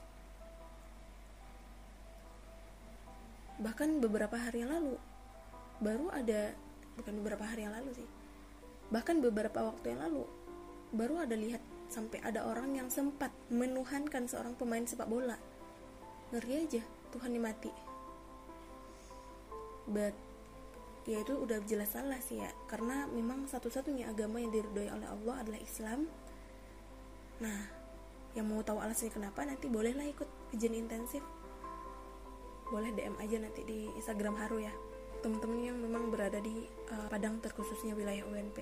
Bahkan 3.63 4.03
beberapa 4.03 4.35
hari 4.35 4.67
yang 4.67 4.75
lalu 4.75 4.99
baru 5.79 6.11
ada 6.11 6.51
bukan 6.99 7.15
beberapa 7.23 7.45
hari 7.47 7.69
yang 7.69 7.75
lalu 7.77 7.93
sih 7.93 8.09
bahkan 8.89 9.19
beberapa 9.19 9.67
waktu 9.67 9.93
yang 9.93 10.01
lalu 10.09 10.25
baru 10.95 11.27
ada 11.27 11.35
lihat 11.35 11.61
sampai 11.91 12.23
ada 12.23 12.47
orang 12.47 12.79
yang 12.79 12.89
sempat 12.89 13.35
menuhankan 13.51 14.27
seorang 14.27 14.59
pemain 14.59 14.83
sepak 14.83 15.07
bola. 15.07 15.39
Ngeri 16.35 16.67
aja 16.67 16.83
Tuhan 17.15 17.31
ini 17.35 17.41
mati 17.43 17.71
but 19.87 20.15
ya 21.07 21.23
itu 21.23 21.35
udah 21.39 21.63
jelas 21.65 21.95
salah 21.95 22.19
sih 22.19 22.43
ya. 22.43 22.51
Karena 22.67 23.07
memang 23.07 23.47
satu-satunya 23.47 24.11
agama 24.11 24.43
yang 24.43 24.51
diridhoi 24.51 24.91
oleh 24.91 25.07
Allah 25.07 25.35
adalah 25.41 25.61
Islam. 25.63 26.11
Nah 27.41 27.61
yang 28.37 28.53
mau 28.53 28.61
tahu 28.61 28.83
alasannya 28.83 29.15
kenapa 29.17 29.47
nanti 29.49 29.71
bolehlah 29.71 30.05
ikut 30.05 30.29
kajian 30.53 30.75
intensif. 30.75 31.23
Boleh 32.69 32.91
DM 32.93 33.15
aja 33.23 33.39
nanti 33.39 33.63
di 33.63 33.87
Instagram 33.95 34.35
Haru 34.37 34.59
ya. 34.61 34.75
Teman-teman 35.23 35.63
yang 35.63 35.79
memang 35.79 36.11
berada 36.11 36.43
di 36.43 36.67
uh, 36.93 37.07
Padang 37.09 37.39
terkhususnya 37.41 37.95
wilayah 37.97 38.27
UNP 38.27 38.61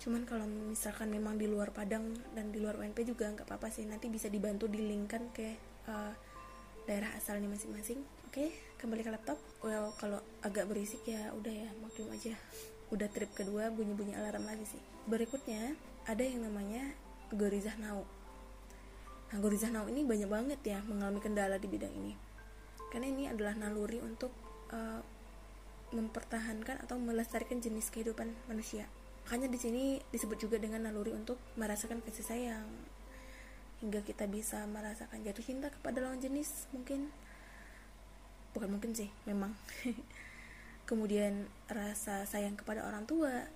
cuman 0.00 0.24
kalau 0.24 0.48
misalkan 0.48 1.12
memang 1.12 1.36
di 1.36 1.44
luar 1.44 1.76
Padang 1.76 2.16
dan 2.32 2.48
di 2.48 2.56
luar 2.56 2.80
UNP 2.80 3.04
juga 3.04 3.28
nggak 3.36 3.44
apa-apa 3.44 3.68
sih. 3.68 3.84
Nanti 3.84 4.08
bisa 4.08 4.32
dibantu 4.32 4.64
dilingkan 4.64 5.28
ke 5.28 5.60
uh, 5.92 6.16
daerah 6.88 7.12
asalnya 7.12 7.52
masing-masing 7.52 8.00
oke 8.30 8.38
okay, 8.38 8.54
kembali 8.78 9.02
ke 9.02 9.10
laptop. 9.10 9.42
Well 9.58 9.90
kalau 9.98 10.22
agak 10.46 10.70
berisik 10.70 11.02
ya 11.02 11.34
udah 11.34 11.50
ya 11.50 11.66
maklum 11.82 12.14
aja. 12.14 12.38
Udah 12.94 13.10
trip 13.10 13.34
kedua 13.34 13.74
bunyi-bunyi 13.74 14.14
alarm 14.14 14.46
lagi 14.46 14.70
sih. 14.70 14.78
Berikutnya 15.10 15.74
ada 16.06 16.22
yang 16.22 16.46
namanya 16.46 16.94
Gorizah 17.34 17.74
Now. 17.82 18.06
Nah 19.34 19.38
Gorizah 19.42 19.74
Now 19.74 19.90
ini 19.90 20.06
banyak 20.06 20.30
banget 20.30 20.62
ya 20.62 20.78
mengalami 20.86 21.18
kendala 21.18 21.58
di 21.58 21.66
bidang 21.66 21.90
ini. 21.90 22.14
Karena 22.94 23.10
ini 23.10 23.26
adalah 23.26 23.58
naluri 23.58 23.98
untuk 23.98 24.30
uh, 24.70 25.02
mempertahankan 25.90 26.86
atau 26.86 27.02
melestarikan 27.02 27.58
jenis 27.58 27.90
kehidupan 27.90 28.30
manusia. 28.46 28.86
Makanya 29.26 29.50
di 29.50 29.58
sini 29.58 29.82
disebut 30.14 30.38
juga 30.38 30.62
dengan 30.62 30.86
naluri 30.86 31.10
untuk 31.10 31.34
merasakan 31.58 31.98
kasih 32.06 32.22
sayang. 32.22 32.70
Hingga 33.82 34.06
kita 34.06 34.30
bisa 34.30 34.62
merasakan 34.70 35.18
jatuh 35.26 35.42
cinta 35.42 35.66
kepada 35.66 35.98
lawan 35.98 36.22
jenis 36.22 36.70
mungkin 36.70 37.10
bukan 38.54 38.68
mungkin 38.70 38.92
sih 38.94 39.10
memang. 39.26 39.54
Kemudian 40.88 41.46
rasa 41.70 42.26
sayang 42.26 42.58
kepada 42.58 42.82
orang 42.82 43.06
tua 43.06 43.46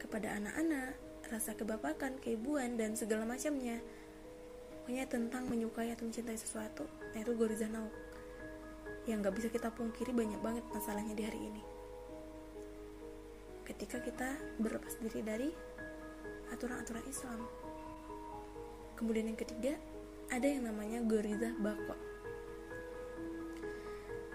kepada 0.00 0.32
anak-anak 0.38 0.94
rasa 1.28 1.52
kebapakan 1.52 2.16
keibuan 2.24 2.80
dan 2.80 2.96
segala 2.96 3.28
macamnya. 3.28 3.76
Pokoknya 4.80 5.04
tentang 5.04 5.44
menyukai 5.44 5.92
atau 5.92 6.08
mencintai 6.08 6.38
sesuatu 6.40 6.88
nah 7.12 7.20
itu 7.20 7.36
Goriza 7.36 7.68
Nauk. 7.68 7.92
Yang 9.04 9.28
gak 9.28 9.34
bisa 9.36 9.48
kita 9.52 9.68
pungkiri 9.72 10.12
banyak 10.16 10.40
banget 10.40 10.64
masalahnya 10.72 11.12
di 11.12 11.24
hari 11.24 11.40
ini. 11.40 11.62
Ketika 13.68 14.00
kita 14.00 14.32
berlepas 14.56 14.96
diri 14.96 15.20
dari 15.20 15.48
aturan-aturan 16.48 17.04
Islam. 17.04 17.44
Kemudian 18.96 19.28
yang 19.28 19.36
ketiga 19.36 19.76
ada 20.32 20.48
yang 20.48 20.64
namanya 20.64 21.04
Goriza 21.04 21.52
Bako 21.60 22.07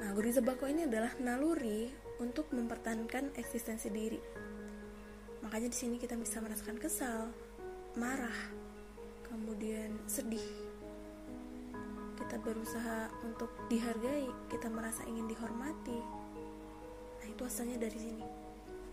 Nah, 0.04 0.12
guriza 0.12 0.44
bako 0.44 0.68
ini 0.68 0.84
adalah 0.84 1.16
naluri 1.16 1.88
untuk 2.20 2.52
mempertahankan 2.52 3.40
eksistensi 3.40 3.88
diri. 3.88 4.20
Makanya 5.40 5.72
di 5.72 5.78
sini 5.80 5.96
kita 5.96 6.20
bisa 6.20 6.44
merasakan 6.44 6.76
kesal, 6.76 7.32
marah, 7.96 8.36
kemudian 9.32 9.96
sedih. 10.04 10.44
Kita 12.20 12.36
berusaha 12.36 13.16
untuk 13.24 13.48
dihargai, 13.72 14.28
kita 14.52 14.68
merasa 14.68 15.08
ingin 15.08 15.24
dihormati. 15.32 16.00
Nah, 17.24 17.28
itu 17.32 17.48
asalnya 17.48 17.80
dari 17.80 17.96
sini. 17.96 18.28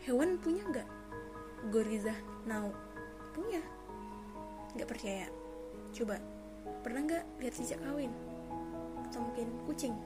Hewan 0.06 0.38
punya 0.38 0.62
nggak 0.62 0.88
goriza 1.74 2.14
now? 2.46 2.70
Punya. 3.34 3.66
Nggak 4.78 4.86
percaya? 4.94 5.26
Coba, 5.90 6.22
pernah 6.86 7.02
nggak 7.02 7.24
lihat 7.42 7.54
cicak 7.58 7.82
kawin? 7.82 8.14
Atau 9.10 9.26
mungkin 9.26 9.50
kucing? 9.66 9.98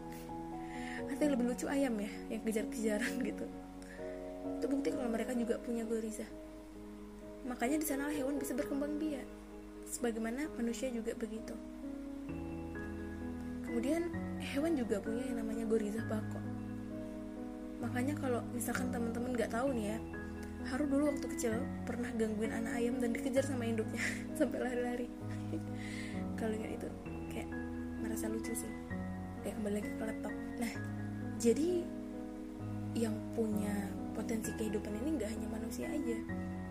Atau 1.10 1.22
yang 1.24 1.34
lebih 1.36 1.46
lucu 1.52 1.66
ayam 1.68 1.94
ya 1.98 2.10
yang 2.30 2.42
kejar-kejaran 2.44 3.12
gitu. 3.22 3.46
Itu 4.60 4.66
bukti 4.68 4.88
kalau 4.92 5.08
mereka 5.08 5.32
juga 5.36 5.60
punya 5.60 5.84
goriza 5.84 6.26
makanya 7.44 7.76
di 7.76 7.84
sana 7.84 8.08
hewan 8.08 8.40
bisa 8.40 8.56
berkembang 8.56 8.96
biak. 8.96 9.28
Sebagaimana 9.84 10.48
manusia 10.56 10.88
juga 10.88 11.12
begitu. 11.12 11.52
Kemudian 13.68 14.08
hewan 14.40 14.72
juga 14.80 14.96
punya 15.00 15.28
yang 15.28 15.44
namanya 15.44 15.64
goriza 15.68 16.00
bako 16.08 16.40
makanya 17.84 18.16
kalau 18.16 18.40
misalkan 18.56 18.88
teman-teman 18.88 19.36
nggak 19.36 19.52
tahu 19.52 19.76
nih 19.76 19.96
ya 19.96 19.98
Haru 20.64 20.88
dulu 20.88 21.12
waktu 21.12 21.28
kecil 21.36 21.52
pernah 21.84 22.08
gangguin 22.16 22.48
anak 22.48 22.80
ayam 22.80 22.96
dan 22.96 23.12
dikejar 23.12 23.44
sama 23.44 23.68
induknya 23.68 24.00
sampai 24.40 24.64
lari-lari. 24.64 25.12
Kalau 26.40 26.56
ingat 26.56 26.80
itu 26.80 26.88
kayak 27.28 27.52
merasa 28.00 28.32
lucu 28.32 28.56
sih. 28.56 28.72
Kayak 29.44 29.60
kembali 29.60 29.74
lagi 29.76 29.90
ke 29.92 30.04
laptop. 30.08 30.32
Nah 30.56 30.72
jadi 31.38 31.82
yang 32.94 33.14
punya 33.34 33.74
potensi 34.14 34.54
kehidupan 34.54 34.94
ini 35.02 35.18
nggak 35.18 35.30
hanya 35.30 35.48
manusia 35.50 35.86
aja. 35.90 36.18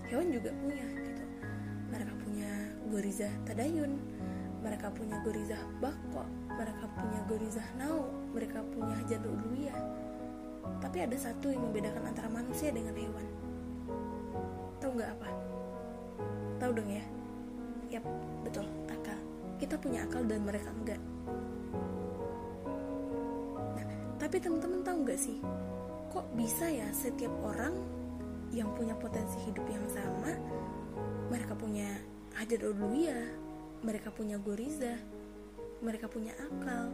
Hewan 0.08 0.32
juga 0.32 0.56
punya 0.64 0.86
gitu. 0.88 1.24
Mereka 1.92 2.14
punya 2.24 2.52
goriza 2.88 3.30
tadayun 3.44 4.00
mereka 4.64 4.88
punya 4.96 5.20
goriza 5.28 5.60
bako 5.84 6.24
mereka 6.56 6.88
punya 6.96 7.20
goriza 7.28 7.64
nau 7.76 8.08
mereka 8.32 8.64
punya 8.72 8.96
hajar 8.96 9.20
uluwiyah 9.20 9.76
tapi 10.80 11.04
ada 11.04 11.18
satu 11.20 11.52
yang 11.52 11.64
membedakan 11.68 12.12
antara 12.12 12.28
manusia 12.32 12.72
dengan 12.72 12.96
hewan. 12.96 13.28
Tahu 14.80 14.92
nggak 15.00 15.12
apa? 15.16 15.30
Tahu 16.60 16.72
dong 16.76 16.90
ya? 16.92 17.04
Yap 17.92 18.06
betul 18.44 18.68
akal. 18.88 19.20
Kita 19.60 19.76
punya 19.80 20.08
akal 20.08 20.24
dan 20.28 20.44
mereka 20.44 20.72
enggak 20.72 21.00
tapi 24.34 24.50
teman-teman 24.50 24.82
tahu 24.82 24.98
nggak 25.06 25.22
sih? 25.30 25.38
Kok 26.10 26.34
bisa 26.34 26.66
ya 26.66 26.90
setiap 26.90 27.30
orang 27.46 27.70
yang 28.50 28.74
punya 28.74 28.98
potensi 28.98 29.38
hidup 29.46 29.62
yang 29.70 29.86
sama 29.94 30.34
mereka 31.30 31.54
punya 31.54 31.86
hajar 32.42 32.66
uluwiyah 32.66 33.30
mereka 33.86 34.10
punya 34.10 34.42
goriza 34.42 34.98
mereka 35.86 36.10
punya 36.10 36.34
akal. 36.34 36.90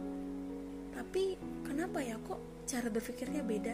Tapi 0.92 1.40
kenapa 1.64 2.04
ya 2.04 2.20
kok 2.20 2.44
cara 2.68 2.92
berpikirnya 2.92 3.40
beda? 3.40 3.72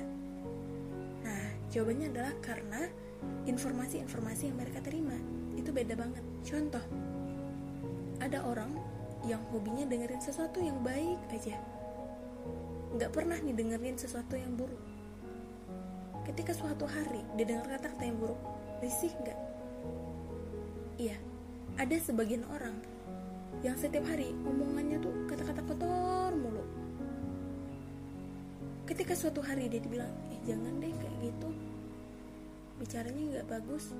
Nah 1.27 1.67
jawabannya 1.75 2.07
adalah 2.15 2.39
karena 2.39 2.87
informasi-informasi 3.51 4.47
yang 4.47 4.63
mereka 4.63 4.79
terima 4.79 5.19
itu 5.59 5.75
beda 5.75 5.99
banget. 5.99 6.23
Contoh 6.47 6.87
ada 8.23 8.47
orang 8.47 8.71
yang 9.27 9.43
hobinya 9.51 9.91
dengerin 9.91 10.23
sesuatu 10.23 10.63
yang 10.63 10.79
baik 10.87 11.19
aja 11.35 11.59
nggak 12.97 13.13
pernah 13.13 13.37
nih 13.37 13.53
dengerin 13.53 14.01
sesuatu 14.01 14.41
yang 14.41 14.57
buruk. 14.57 14.81
Ketika 16.25 16.57
suatu 16.57 16.89
hari 16.89 17.21
dia 17.37 17.45
dengar 17.45 17.69
kata-kata 17.77 18.03
yang 18.09 18.17
buruk 18.17 18.41
risih 18.81 19.13
nggak? 19.21 19.41
Iya 20.97 21.17
ada 21.77 21.97
sebagian 22.01 22.49
orang 22.49 22.81
yang 23.61 23.77
setiap 23.77 24.09
hari 24.09 24.33
omongannya 24.49 24.97
tuh 24.97 25.13
kata-kata 25.29 25.61
kotor 25.69 26.33
mulu. 26.33 26.65
Ketika 28.89 29.13
suatu 29.13 29.45
hari 29.45 29.69
dia 29.69 29.85
dibilang 29.85 30.09
eh 30.33 30.41
jangan 30.49 30.81
deh 30.81 30.89
kayak 30.97 31.17
gitu. 31.21 31.49
Bicaranya 32.81 33.23
nggak 33.37 33.47
bagus 33.53 33.93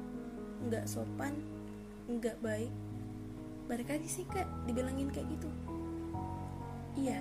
nggak 0.73 0.89
sopan 0.89 1.37
nggak 2.09 2.41
baik. 2.41 2.73
Balik 3.69 3.93
lagi 3.93 4.09
sih 4.09 4.25
kak 4.25 4.49
dibilangin 4.65 5.13
kayak 5.13 5.29
gitu. 5.37 5.53
Iya 6.97 7.21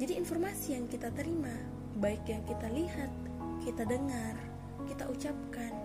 jadi 0.00 0.16
informasi 0.16 0.80
yang 0.80 0.88
kita 0.88 1.12
terima, 1.12 1.52
baik 2.00 2.24
yang 2.24 2.40
kita 2.48 2.72
lihat, 2.72 3.12
kita 3.60 3.84
dengar, 3.84 4.32
kita 4.88 5.04
ucapkan, 5.04 5.76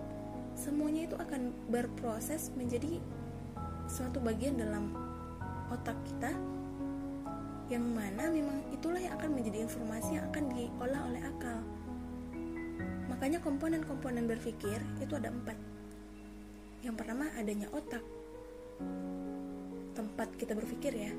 semuanya 0.56 1.04
itu 1.04 1.16
akan 1.20 1.52
berproses 1.68 2.48
menjadi 2.56 2.96
suatu 3.84 4.16
bagian 4.24 4.56
dalam 4.56 4.96
otak 5.68 6.00
kita 6.08 6.32
yang 7.68 7.84
mana 7.92 8.32
memang 8.32 8.56
itulah 8.72 8.96
yang 8.96 9.12
akan 9.20 9.36
menjadi 9.36 9.68
informasi 9.68 10.16
yang 10.16 10.24
akan 10.32 10.44
diolah 10.48 11.02
oleh 11.12 11.20
akal. 11.20 11.58
Makanya 13.12 13.44
komponen-komponen 13.44 14.24
berpikir 14.24 14.80
itu 14.96 15.12
ada 15.12 15.28
empat. 15.28 15.60
Yang 16.80 17.04
pertama 17.04 17.28
adanya 17.36 17.68
otak. 17.68 18.04
Tempat 19.92 20.32
kita 20.40 20.56
berpikir 20.56 20.96
ya, 20.96 21.12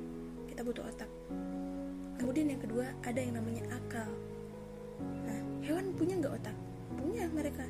kita 0.49 0.65
butuh 0.65 0.81
otak 0.81 1.09
kemudian 2.17 2.49
yang 2.49 2.61
kedua 2.61 2.89
ada 3.05 3.19
yang 3.21 3.37
namanya 3.37 3.63
akal. 3.71 4.09
Nah 5.23 5.39
hewan 5.63 5.93
punya 5.93 6.17
nggak 6.17 6.33
otak? 6.41 6.57
Punya 6.97 7.25
mereka. 7.29 7.65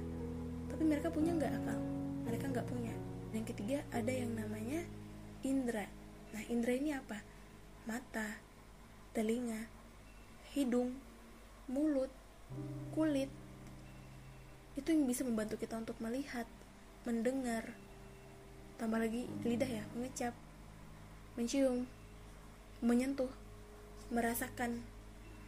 Tapi 0.72 0.84
mereka 0.88 1.08
punya 1.12 1.32
nggak 1.36 1.54
akal? 1.64 1.80
Mereka 2.24 2.46
nggak 2.56 2.68
punya. 2.68 2.94
Yang 3.36 3.46
ketiga 3.54 3.84
ada 3.92 4.12
yang 4.12 4.32
namanya 4.34 4.82
indera. 5.44 5.86
Nah 6.32 6.44
indera 6.48 6.74
ini 6.80 6.92
apa? 6.96 7.20
Mata 7.88 8.40
telinga 9.12 9.68
hidung 10.56 10.96
mulut 11.68 12.10
kulit. 12.96 13.30
Itu 14.80 14.96
yang 14.96 15.04
bisa 15.06 15.28
membantu 15.28 15.60
kita 15.60 15.76
untuk 15.76 16.00
melihat 16.00 16.48
mendengar. 17.04 17.76
Tambah 18.78 19.02
lagi 19.02 19.26
lidah 19.44 19.68
ya 19.68 19.84
mengecap 19.98 20.38
mencium 21.38 21.86
menyentuh 22.82 23.30
merasakan. 24.14 24.82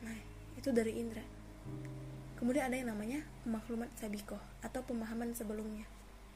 Nah 0.03 0.17
itu 0.59 0.69
dari 0.75 0.97
indera 0.99 1.39
kemudian 2.39 2.71
ada 2.71 2.79
yang 2.79 2.95
namanya 2.95 3.19
maklumat 3.43 3.91
sabiko 3.99 4.39
atau 4.63 4.79
pemahaman 4.87 5.35
sebelumnya. 5.35 5.83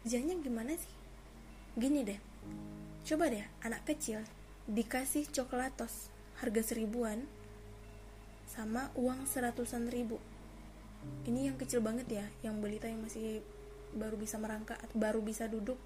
Jangan 0.03 0.43
gimana 0.43 0.75
sih? 0.75 0.91
Gini 1.79 2.03
deh. 2.03 2.19
Coba 3.07 3.31
deh 3.31 3.47
anak 3.63 3.87
kecil 3.87 4.19
dikasih 4.67 5.31
coklatos 5.31 6.11
harga 6.43 6.75
seribuan 6.75 7.23
sama 8.51 8.91
uang 8.99 9.23
seratusan 9.23 9.87
ribu. 9.87 10.19
Ini 11.23 11.51
yang 11.51 11.55
kecil 11.55 11.79
banget 11.79 12.07
ya 12.11 12.25
yang 12.43 12.59
belita 12.59 12.91
yang 12.91 12.99
masih 12.99 13.39
baru 13.95 14.19
bisa 14.19 14.35
merangkak 14.35 14.79
atau 14.83 14.95
baru 14.99 15.23
bisa 15.23 15.47
duduk. 15.47 15.79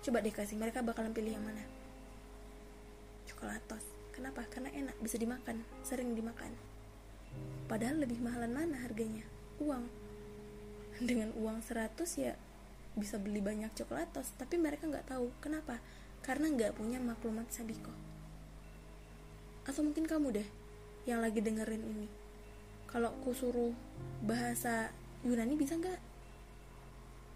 Coba 0.00 0.24
dikasih 0.24 0.56
mereka 0.56 0.80
bakalan 0.80 1.12
pilih 1.12 1.36
yang 1.36 1.44
mana? 1.44 1.64
Coklatos 3.28 3.97
kenapa? 4.18 4.42
Karena 4.50 4.74
enak 4.74 4.98
bisa 4.98 5.14
dimakan 5.14 5.62
sering 5.86 6.18
dimakan. 6.18 6.50
Padahal 7.70 8.02
lebih 8.02 8.18
mahalan 8.18 8.50
mana 8.50 8.82
harganya? 8.82 9.22
Uang. 9.62 9.86
Dengan 11.08 11.30
uang 11.38 11.62
100 11.62 11.94
ya 12.18 12.34
bisa 12.98 13.14
beli 13.14 13.38
banyak 13.38 13.70
coklatos 13.78 14.34
tapi 14.34 14.58
mereka 14.58 14.90
nggak 14.90 15.06
tahu. 15.06 15.30
Kenapa? 15.38 15.78
Karena 16.26 16.50
nggak 16.50 16.74
punya 16.74 16.98
maklumat 16.98 17.46
sabiko. 17.54 17.94
Atau 19.62 19.86
mungkin 19.86 20.10
kamu 20.10 20.42
deh 20.42 20.48
yang 21.06 21.22
lagi 21.22 21.38
dengerin 21.38 21.86
ini. 21.86 22.10
Kalau 22.90 23.14
aku 23.14 23.30
suruh 23.30 23.70
bahasa 24.26 24.90
Yunani 25.22 25.54
bisa 25.54 25.78
nggak? 25.78 26.00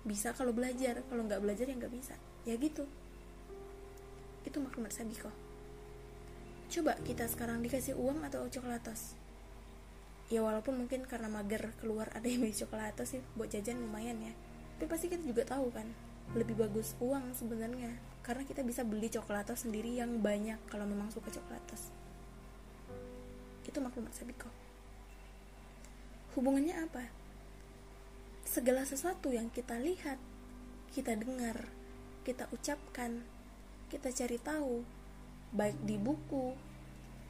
Bisa 0.02 0.34
kalau 0.34 0.50
belajar 0.50 0.98
kalau 1.06 1.22
nggak 1.30 1.38
belajar 1.38 1.70
ya 1.70 1.78
nggak 1.78 1.94
bisa. 1.94 2.18
Ya 2.42 2.58
gitu. 2.58 2.90
Itu 4.42 4.58
maklumat 4.58 4.90
sabiko 4.90 5.30
coba 6.72 6.96
kita 7.04 7.28
sekarang 7.28 7.60
dikasih 7.60 7.92
uang 8.00 8.24
atau 8.24 8.48
coklatos 8.48 9.20
ya 10.32 10.40
walaupun 10.40 10.80
mungkin 10.80 11.04
karena 11.04 11.28
mager 11.28 11.76
keluar 11.76 12.08
ada 12.16 12.24
yang 12.24 12.40
beli 12.40 12.56
coklatos 12.56 13.12
sih 13.12 13.20
buat 13.36 13.52
jajan 13.52 13.84
lumayan 13.84 14.16
ya. 14.24 14.32
Tapi 14.80 14.88
pasti 14.88 15.12
kita 15.12 15.20
juga 15.20 15.44
tahu 15.44 15.68
kan 15.68 15.84
lebih 16.32 16.56
bagus 16.56 16.96
uang 17.04 17.36
sebenarnya. 17.36 17.92
Karena 18.24 18.48
kita 18.48 18.64
bisa 18.64 18.80
beli 18.80 19.12
coklatos 19.12 19.68
sendiri 19.68 19.92
yang 19.92 20.24
banyak 20.24 20.56
kalau 20.72 20.88
memang 20.88 21.12
suka 21.12 21.28
coklatos 21.28 21.92
itu 23.72 23.78
maklumat 23.80 24.12
sabiko 24.12 24.52
hubungannya 26.32 26.76
apa? 26.88 27.12
Segala 28.48 28.88
sesuatu 28.88 29.32
yang 29.32 29.52
kita 29.52 29.76
lihat 29.80 30.16
kita 30.92 31.16
dengar 31.16 31.68
kita 32.24 32.48
ucapkan 32.52 33.24
kita 33.88 34.12
cari 34.12 34.36
tahu 34.40 34.84
baik 35.52 35.76
di 35.84 36.00
buku 36.00 36.56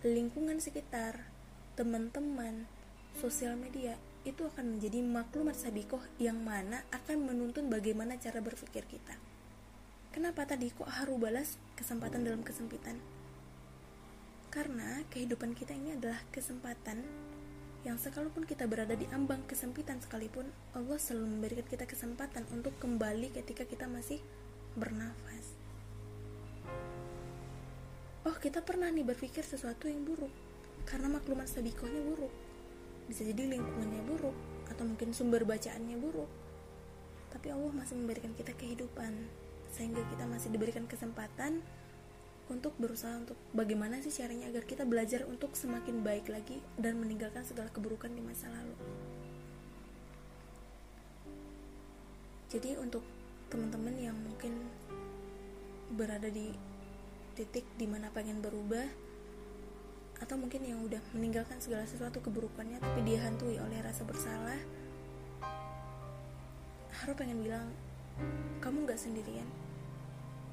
lingkungan 0.07 0.63
sekitar 0.63 1.27
teman-teman 1.75 2.71
sosial 3.19 3.59
media 3.59 3.99
itu 4.23 4.47
akan 4.47 4.79
menjadi 4.79 5.03
maklumat 5.03 5.59
sabikoh 5.59 5.99
yang 6.23 6.39
mana 6.39 6.87
akan 6.95 7.27
menuntun 7.27 7.67
bagaimana 7.67 8.15
cara 8.23 8.39
berpikir 8.39 8.87
kita. 8.87 9.19
Kenapa 10.15 10.47
tadi 10.47 10.71
kok 10.71 10.87
haru 10.87 11.19
balas 11.19 11.59
kesempatan 11.75 12.23
dalam 12.23 12.47
kesempitan? 12.47 12.95
Karena 14.55 15.03
kehidupan 15.11 15.59
kita 15.59 15.75
ini 15.75 15.99
adalah 15.99 16.23
kesempatan 16.31 17.03
yang 17.83 17.99
sekalipun 17.99 18.47
kita 18.47 18.71
berada 18.71 18.95
di 18.95 19.11
ambang 19.11 19.43
kesempitan 19.51 19.99
sekalipun, 19.99 20.47
Allah 20.79 21.03
selalu 21.03 21.27
memberikan 21.27 21.67
kita 21.67 21.91
kesempatan 21.91 22.47
untuk 22.55 22.79
kembali 22.79 23.35
ketika 23.35 23.67
kita 23.67 23.91
masih 23.91 24.23
bernafas. 24.79 25.62
Kita 28.43 28.59
pernah 28.59 28.91
nih 28.91 29.07
berpikir 29.07 29.47
sesuatu 29.47 29.87
yang 29.87 30.03
buruk. 30.03 30.35
Karena 30.83 31.07
maklumat 31.07 31.47
sabikohnya 31.47 32.03
buruk. 32.03 32.35
Bisa 33.07 33.23
jadi 33.23 33.47
lingkungannya 33.47 34.03
buruk 34.03 34.35
atau 34.67 34.83
mungkin 34.83 35.15
sumber 35.15 35.47
bacaannya 35.47 35.95
buruk. 35.95 36.27
Tapi 37.31 37.55
Allah 37.55 37.71
masih 37.71 37.95
memberikan 38.03 38.35
kita 38.35 38.51
kehidupan 38.59 39.15
sehingga 39.71 40.03
kita 40.11 40.27
masih 40.27 40.51
diberikan 40.51 40.91
kesempatan 40.91 41.63
untuk 42.51 42.75
berusaha 42.77 43.15
untuk 43.17 43.39
bagaimana 43.55 44.03
sih 44.03 44.13
caranya 44.13 44.51
agar 44.51 44.67
kita 44.67 44.83
belajar 44.85 45.25
untuk 45.31 45.55
semakin 45.55 46.03
baik 46.03 46.29
lagi 46.29 46.59
dan 46.77 46.99
meninggalkan 46.99 47.47
segala 47.47 47.71
keburukan 47.71 48.11
di 48.11 48.21
masa 48.21 48.51
lalu. 48.51 48.77
Jadi 52.53 52.77
untuk 52.77 53.01
teman-teman 53.49 53.97
yang 53.97 54.19
mungkin 54.19 54.53
berada 55.97 56.29
di 56.29 56.72
titik 57.33 57.65
di 57.81 57.89
mana 57.89 58.13
pengen 58.13 58.45
berubah 58.45 58.87
atau 60.23 60.39
mungkin 60.39 60.63
yang 60.63 60.85
udah 60.87 61.03
meninggalkan 61.17 61.59
segala 61.59 61.83
sesuatu 61.89 62.23
keburukannya 62.23 62.79
tapi 62.79 63.01
dia 63.03 63.27
hantui 63.27 63.59
oleh 63.59 63.83
rasa 63.83 64.07
bersalah 64.07 64.61
Haru 67.03 67.19
pengen 67.19 67.43
bilang 67.43 67.67
kamu 68.63 68.87
gak 68.87 69.01
sendirian. 69.01 69.49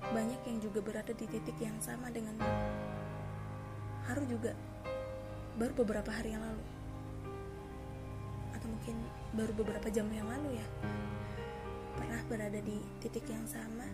Banyak 0.02 0.42
yang 0.50 0.58
juga 0.58 0.82
berada 0.82 1.14
di 1.14 1.30
titik 1.30 1.54
yang 1.62 1.78
sama 1.78 2.10
denganmu. 2.10 2.50
Haru 4.10 4.26
juga 4.26 4.58
baru 5.62 5.74
beberapa 5.78 6.10
hari 6.10 6.34
yang 6.34 6.42
lalu. 6.42 6.66
Atau 8.58 8.66
mungkin 8.66 8.98
baru 9.38 9.54
beberapa 9.62 9.94
jam 9.94 10.10
yang 10.10 10.26
lalu 10.26 10.58
ya. 10.58 10.68
Pernah 11.94 12.22
berada 12.26 12.58
di 12.58 12.82
titik 12.98 13.30
yang 13.30 13.46
sama 13.46 13.86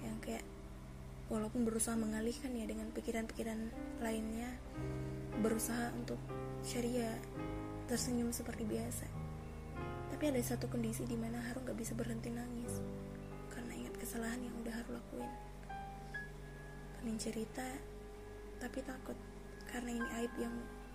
yang 0.00 0.16
kayak 0.24 0.46
walaupun 1.28 1.68
berusaha 1.68 1.92
mengalihkan 1.92 2.56
ya 2.56 2.64
dengan 2.64 2.88
pikiran-pikiran 2.92 3.68
lainnya 4.00 4.48
berusaha 5.44 5.92
untuk 5.92 6.16
syariah 6.64 7.20
tersenyum 7.84 8.32
seperti 8.32 8.64
biasa. 8.64 9.06
Tapi 10.08 10.24
ada 10.34 10.40
satu 10.40 10.66
kondisi 10.72 11.04
di 11.04 11.14
mana 11.14 11.38
Haru 11.46 11.62
gak 11.68 11.78
bisa 11.78 11.92
berhenti 11.92 12.32
nangis 12.32 12.80
karena 13.52 13.72
ingat 13.76 13.94
kesalahan 14.00 14.40
yang 14.40 14.54
udah 14.64 14.74
Haru 14.80 14.90
lakuin. 14.96 15.32
Pengen 16.98 17.18
cerita 17.20 17.64
tapi 18.58 18.82
takut 18.82 19.14
karena 19.68 19.94
ini 19.94 20.08
aib 20.24 20.32
yang 20.40 20.54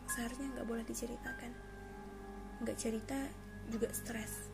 seharusnya 0.10 0.50
nggak 0.58 0.68
boleh 0.68 0.84
diceritakan. 0.84 1.52
Nggak 2.66 2.78
cerita 2.82 3.18
juga 3.70 3.88
stres. 3.94 4.50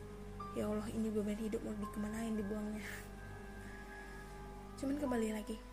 Ya 0.54 0.68
Allah 0.68 0.86
ini 0.92 1.08
beban 1.10 1.40
hidup 1.40 1.64
mau 1.66 1.74
dikemanain 1.74 2.36
dibuangnya? 2.38 2.84
Cuman 4.78 4.96
kembali 5.02 5.28
lagi 5.34 5.69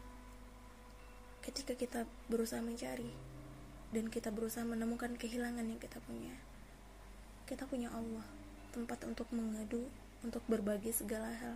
ketika 1.48 1.74
kita 1.80 2.04
berusaha 2.28 2.60
mencari 2.60 3.08
dan 3.96 4.12
kita 4.12 4.36
berusaha 4.36 4.68
menemukan 4.68 5.16
kehilangan 5.16 5.64
yang 5.64 5.80
kita 5.80 6.04
punya 6.04 6.36
kita 7.48 7.64
punya 7.64 7.88
Allah 7.96 8.28
tempat 8.76 9.08
untuk 9.08 9.32
mengadu 9.32 9.88
untuk 10.28 10.44
berbagi 10.52 10.92
segala 10.92 11.32
hal 11.32 11.56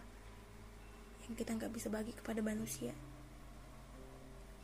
yang 1.27 1.35
kita 1.35 1.51
nggak 1.59 1.75
bisa 1.75 1.91
bagi 1.91 2.15
kepada 2.15 2.39
manusia. 2.39 2.95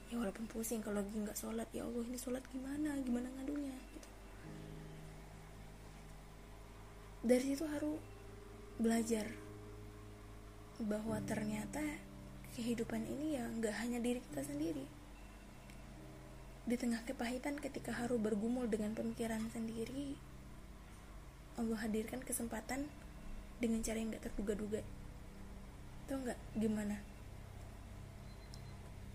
Ya 0.08 0.16
walaupun 0.16 0.48
pusing 0.48 0.80
kalau 0.80 1.04
lagi 1.04 1.12
nggak 1.12 1.36
sholat 1.36 1.68
ya 1.76 1.84
Allah 1.84 2.08
ini 2.08 2.16
sholat 2.16 2.40
gimana? 2.48 2.96
Gimana 3.04 3.28
ngadunya? 3.36 3.76
Gitu. 3.76 4.10
dari 7.28 7.44
situ 7.44 7.68
harus 7.68 8.00
belajar 8.80 9.28
bahwa 10.80 11.20
ternyata 11.28 11.84
kehidupan 12.56 13.04
ini 13.04 13.36
ya 13.36 13.44
nggak 13.52 13.76
hanya 13.84 14.00
diri 14.00 14.24
kita 14.32 14.48
sendiri 14.48 14.97
di 16.68 16.76
tengah 16.76 17.00
kepahitan 17.08 17.56
ketika 17.64 17.96
Haru 17.96 18.20
bergumul 18.20 18.68
dengan 18.68 18.92
pemikiran 18.92 19.40
sendiri, 19.56 20.20
Allah 21.56 21.80
hadirkan 21.80 22.20
kesempatan 22.20 22.92
dengan 23.64 23.80
cara 23.80 23.98
yang 24.04 24.12
gak 24.12 24.28
terduga-duga. 24.28 24.84
Tahu 26.12 26.28
gak 26.28 26.40
gimana? 26.60 27.00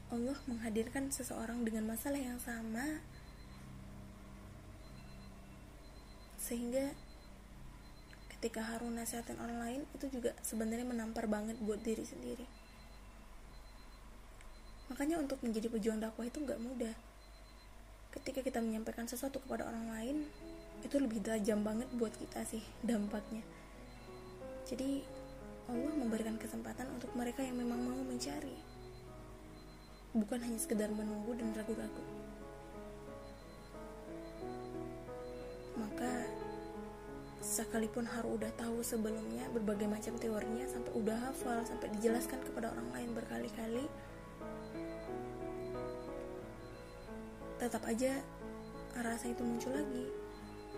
Allah 0.08 0.36
menghadirkan 0.48 1.12
seseorang 1.12 1.64
dengan 1.64 1.88
masalah 1.88 2.20
yang 2.20 2.40
sama 2.40 3.00
sehingga 6.36 6.92
ketika 8.36 8.60
Haru 8.60 8.92
nasihatin 8.92 9.40
orang 9.40 9.56
lain 9.62 9.80
itu 9.96 10.12
juga 10.12 10.36
sebenarnya 10.44 10.84
menampar 10.84 11.24
banget 11.30 11.56
buat 11.64 11.80
diri 11.80 12.04
sendiri 12.04 12.44
makanya 14.92 15.16
untuk 15.16 15.40
menjadi 15.40 15.72
pejuang 15.72 16.02
dakwah 16.02 16.28
itu 16.28 16.44
nggak 16.44 16.60
mudah 16.60 16.92
ketika 18.12 18.44
kita 18.44 18.60
menyampaikan 18.60 19.08
sesuatu 19.08 19.40
kepada 19.40 19.68
orang 19.68 19.88
lain 19.88 20.16
itu 20.82 20.96
lebih 20.98 21.22
tajam 21.22 21.62
banget 21.64 21.88
buat 21.96 22.12
kita 22.12 22.44
sih 22.44 22.62
dampaknya. 22.84 23.40
Jadi 24.68 25.02
Allah 25.70 25.94
memberikan 25.94 26.36
kesempatan 26.36 26.90
untuk 26.92 27.14
mereka 27.14 27.40
yang 27.40 27.56
memang 27.56 27.80
mau 27.80 28.02
mencari. 28.02 28.58
Bukan 30.12 30.44
hanya 30.44 30.58
sekedar 30.60 30.92
menunggu 30.92 31.32
dan 31.38 31.54
ragu-ragu. 31.56 32.04
Maka 35.78 36.28
sekalipun 37.40 38.04
Haru 38.04 38.36
udah 38.36 38.52
tahu 38.60 38.84
sebelumnya 38.84 39.48
berbagai 39.56 39.88
macam 39.88 40.14
teorinya 40.20 40.68
sampai 40.68 40.92
udah 40.94 41.16
hafal 41.30 41.58
sampai 41.64 41.88
dijelaskan 41.98 42.38
kepada 42.44 42.70
orang 42.70 42.88
lain 42.92 43.10
berkali-kali 43.16 43.88
tetap 47.62 47.86
aja 47.86 48.18
rasa 48.98 49.30
itu 49.30 49.46
muncul 49.46 49.70
lagi. 49.70 50.10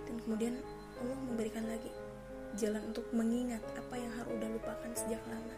Dan 0.04 0.20
kemudian 0.20 0.54
Allah 1.00 1.18
memberikan 1.24 1.64
lagi 1.64 1.88
jalan 2.60 2.92
untuk 2.92 3.08
mengingat 3.16 3.64
apa 3.72 3.96
yang 3.96 4.12
harus 4.20 4.36
udah 4.36 4.50
lupakan 4.52 4.90
sejak 4.92 5.22
lama. 5.32 5.56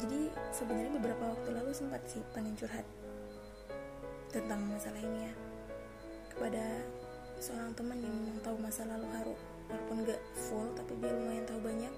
Jadi 0.00 0.32
sebenarnya 0.48 0.92
beberapa 0.96 1.24
waktu 1.36 1.48
lalu 1.54 1.70
sempat 1.76 2.00
sih 2.08 2.24
pengen 2.32 2.56
curhat 2.56 2.88
tentang 4.32 4.64
masalah 4.64 4.98
ini 4.98 5.28
ya. 5.28 5.34
Kepada 6.32 6.64
seorang 7.38 7.76
teman 7.76 8.00
yang 8.00 8.10
memang 8.10 8.40
tahu 8.40 8.56
masa 8.58 8.88
lalu 8.88 9.06
Haru 9.12 9.36
walaupun 9.70 10.08
gak 10.08 10.20
full 10.34 10.66
tapi 10.72 10.92
dia 10.98 11.12
lumayan 11.12 11.44
tahu 11.44 11.60
banyak. 11.62 11.94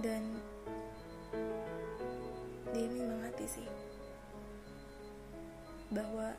Dan 0.00 0.22
dia 2.84 2.92
menyemangati 2.92 3.48
sih. 3.48 3.64
Bahwa 5.88 6.36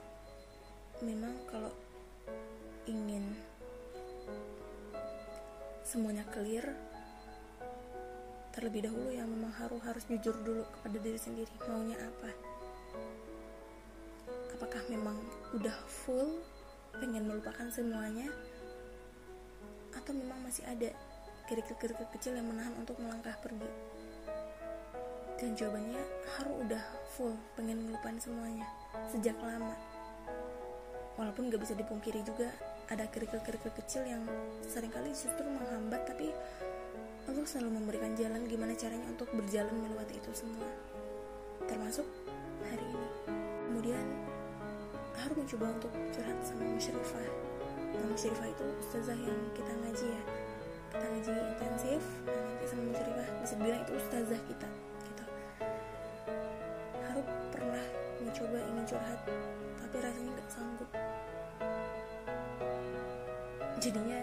memang 1.02 1.34
kalau 1.50 1.74
ingin 2.86 3.34
semuanya 5.82 6.22
clear 6.30 6.70
terlebih 8.54 8.86
dahulu 8.86 9.10
yang 9.10 9.26
memang 9.26 9.50
harus 9.58 9.82
harus 9.90 10.06
jujur 10.06 10.38
dulu 10.46 10.62
kepada 10.70 10.98
diri 11.02 11.18
sendiri 11.18 11.50
maunya 11.66 11.98
apa? 11.98 12.30
Apakah 14.54 14.86
memang 14.86 15.18
udah 15.58 15.74
full 15.90 16.46
pengen 17.02 17.26
melupakan 17.26 17.66
semuanya? 17.74 18.30
Atau 19.98 20.14
memang 20.14 20.46
masih 20.46 20.62
ada 20.70 20.94
kerikil-kerikil 21.50 22.06
kecil 22.14 22.38
yang 22.38 22.46
menahan 22.46 22.78
untuk 22.78 23.02
melangkah 23.02 23.34
pergi 23.42 23.95
dan 25.36 25.52
jawabannya 25.52 26.00
harus 26.40 26.56
udah 26.64 26.84
full 27.16 27.36
pengen 27.60 27.84
melupakan 27.88 28.16
semuanya 28.20 28.64
sejak 29.12 29.36
lama. 29.44 29.76
Walaupun 31.16 31.48
gak 31.52 31.64
bisa 31.64 31.76
dipungkiri 31.76 32.24
juga 32.24 32.52
ada 32.92 33.08
kerikil-kerikil 33.08 33.72
kecil 33.82 34.04
yang 34.08 34.24
sering 34.68 34.92
kali 34.92 35.12
justru 35.12 35.44
menghambat 35.44 36.04
tapi 36.08 36.32
Allah 37.26 37.42
selalu 37.48 37.82
memberikan 37.82 38.14
jalan 38.14 38.46
gimana 38.46 38.78
caranya 38.78 39.08
untuk 39.12 39.28
berjalan 39.36 39.74
melewati 39.76 40.16
itu 40.20 40.32
semua. 40.32 40.68
Termasuk 41.68 42.06
hari 42.68 42.86
ini. 42.86 43.10
Kemudian 43.66 44.06
harus 45.20 45.36
mencoba 45.36 45.66
untuk 45.76 45.92
curhat 46.16 46.40
sama 46.44 46.64
Musyrifah 46.76 47.28
nah 47.96 48.48
itu 48.48 48.66
ustazah 48.80 49.18
yang 49.18 49.40
kita 49.56 49.72
ngaji 49.72 50.08
ya. 50.08 50.24
Kita 50.92 51.06
ngaji 51.12 51.32
intensif 51.32 52.02
nanti 52.28 52.66
sama 52.68 52.84
Musyrifah 52.92 53.28
bisa 53.44 53.56
bilang 53.60 53.82
itu 53.84 53.94
ustazah 54.00 54.42
kita 54.48 54.70
jadinya 63.86 64.18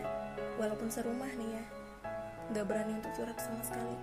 walaupun 0.59 0.91
serumah 0.91 1.31
nih 1.39 1.55
ya 1.55 1.65
nggak 2.51 2.67
berani 2.67 2.99
untuk 2.99 3.15
curhat 3.15 3.39
sama 3.39 3.63
sekali. 3.63 3.95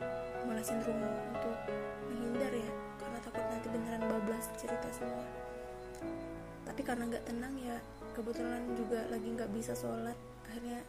Malah 0.47 0.63
cenderung 0.63 1.03
untuk 1.03 1.57
menghindar 2.07 2.55
ya 2.55 2.71
karena 2.95 3.19
takut 3.19 3.43
nanti 3.43 3.67
beneran 3.67 4.07
bablas 4.07 4.47
cerita 4.55 4.87
semua. 4.95 5.27
Tapi 6.63 6.81
karena 6.87 7.11
nggak 7.11 7.27
tenang 7.27 7.51
ya 7.59 7.75
kebetulan 8.15 8.63
juga 8.79 9.03
lagi 9.11 9.27
nggak 9.35 9.51
bisa 9.51 9.75
sholat 9.75 10.15
akhirnya 10.47 10.79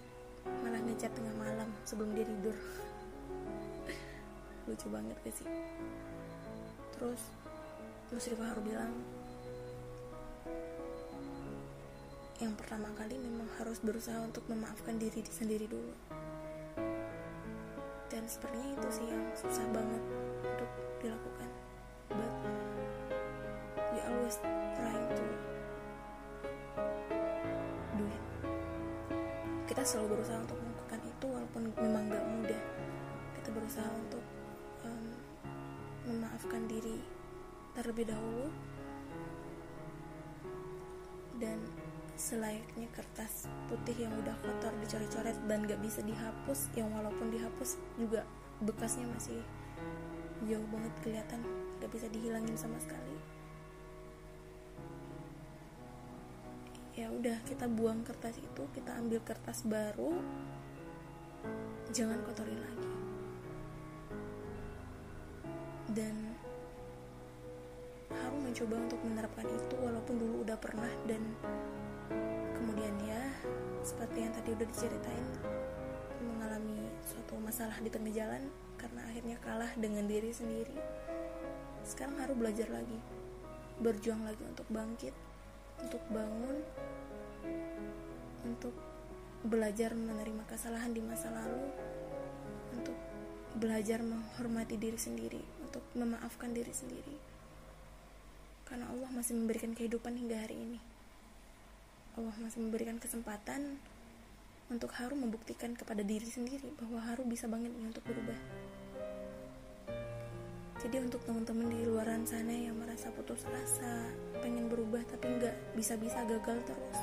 malah 0.62 0.80
ngechat 0.86 1.10
tengah 1.18 1.34
malam 1.34 1.68
sebelum 1.82 2.14
dia 2.14 2.30
tidur. 2.30 2.54
Lucu 4.70 4.86
banget 4.86 5.18
gak 5.26 5.34
sih? 5.34 5.50
Terus 6.94 7.22
Musrifah 8.14 8.54
harus 8.54 8.64
bilang 8.64 8.92
yang 12.40 12.56
pertama 12.56 12.88
kali 12.96 13.20
memang 13.20 13.44
harus 13.60 13.84
berusaha 13.84 14.16
untuk 14.24 14.40
memaafkan 14.48 14.96
diri 14.96 15.20
sendiri 15.28 15.68
dulu. 15.68 15.92
Dan 18.08 18.24
sepertinya 18.24 18.80
itu 18.80 18.88
sih 18.88 19.06
yang 19.12 19.28
susah 19.36 19.68
banget 19.68 20.02
untuk 20.40 20.70
dilakukan. 21.04 21.48
But 22.08 22.32
we 23.92 24.00
always 24.08 24.40
trying 24.40 25.08
to 25.12 25.26
do 28.00 28.04
it. 28.08 28.24
Kita 29.68 29.84
selalu 29.84 30.16
berusaha 30.16 30.40
untuk 30.40 30.56
melakukan 30.64 31.00
itu 31.04 31.26
walaupun 31.28 31.62
memang 31.76 32.08
gak 32.08 32.24
mudah. 32.24 32.62
Kita 33.36 33.48
berusaha 33.52 33.90
untuk 34.00 34.24
um, 34.88 35.12
memaafkan 36.08 36.64
diri 36.72 37.04
terlebih 37.76 38.08
dahulu 38.08 38.48
selayaknya 42.30 42.86
kertas 42.94 43.50
putih 43.66 44.06
yang 44.06 44.14
udah 44.22 44.38
kotor 44.38 44.70
dicoret-coret 44.78 45.34
dan 45.50 45.66
gak 45.66 45.82
bisa 45.82 45.98
dihapus 46.06 46.70
yang 46.78 46.86
walaupun 46.94 47.26
dihapus 47.26 47.74
juga 47.98 48.22
bekasnya 48.62 49.02
masih 49.10 49.42
jauh 50.46 50.62
banget 50.70 50.94
kelihatan 51.02 51.42
gak 51.82 51.90
bisa 51.90 52.06
dihilangin 52.06 52.54
sama 52.54 52.78
sekali. 52.78 53.18
Ya 56.94 57.10
udah 57.10 57.34
kita 57.50 57.66
buang 57.66 58.06
kertas 58.06 58.38
itu 58.38 58.62
kita 58.78 58.94
ambil 58.94 59.18
kertas 59.26 59.66
baru 59.66 60.14
jangan 61.90 62.22
kotorin 62.22 62.62
lagi. 62.62 62.90
Dan 65.90 66.14
harus 68.14 68.38
mencoba 68.38 68.74
untuk 68.86 69.00
menerapkan 69.02 69.46
itu 69.50 69.74
walaupun 69.82 70.14
dulu 70.14 70.46
udah 70.46 70.58
pernah 70.62 70.92
dan 71.10 71.22
kemudian 72.56 72.94
ya 73.06 73.22
seperti 73.80 74.26
yang 74.26 74.32
tadi 74.36 74.52
udah 74.52 74.66
diceritain 74.68 75.26
mengalami 76.20 76.90
suatu 77.06 77.34
masalah 77.40 77.76
di 77.80 77.88
tengah 77.88 78.12
jalan 78.12 78.42
karena 78.76 79.00
akhirnya 79.08 79.36
kalah 79.40 79.72
dengan 79.76 80.04
diri 80.04 80.32
sendiri. 80.32 80.76
Sekarang 81.84 82.20
harus 82.20 82.36
belajar 82.36 82.68
lagi 82.68 83.00
berjuang 83.80 84.28
lagi 84.28 84.44
untuk 84.44 84.68
bangkit 84.68 85.16
untuk 85.80 86.04
bangun 86.12 86.60
untuk 88.44 88.76
belajar 89.40 89.96
menerima 89.96 90.44
kesalahan 90.44 90.92
di 90.92 91.00
masa 91.00 91.32
lalu 91.32 91.64
untuk 92.76 92.96
belajar 93.56 94.04
menghormati 94.04 94.76
diri 94.76 95.00
sendiri 95.00 95.40
untuk 95.64 95.80
memaafkan 95.96 96.52
diri 96.52 96.72
sendiri. 96.76 97.16
Karena 98.68 98.86
Allah 98.92 99.08
masih 99.10 99.34
memberikan 99.40 99.72
kehidupan 99.72 100.14
hingga 100.14 100.44
hari 100.44 100.60
ini 100.60 100.99
Allah 102.18 102.34
masih 102.42 102.58
memberikan 102.58 102.98
kesempatan 102.98 103.78
untuk 104.70 104.90
Haru 104.94 105.18
membuktikan 105.18 105.74
kepada 105.74 106.02
diri 106.02 106.26
sendiri 106.26 106.70
bahwa 106.78 107.02
Haru 107.02 107.26
bisa 107.26 107.46
banget 107.46 107.70
nih 107.74 107.90
untuk 107.90 108.02
berubah. 108.06 108.38
Jadi 110.80 110.96
untuk 110.96 111.20
teman-teman 111.28 111.68
di 111.68 111.84
luaran 111.84 112.24
sana 112.24 112.56
yang 112.56 112.72
merasa 112.78 113.12
putus 113.12 113.44
asa, 113.52 114.08
pengen 114.40 114.72
berubah 114.72 115.04
tapi 115.12 115.28
nggak 115.28 115.76
bisa-bisa 115.76 116.24
gagal 116.24 116.56
terus, 116.64 117.00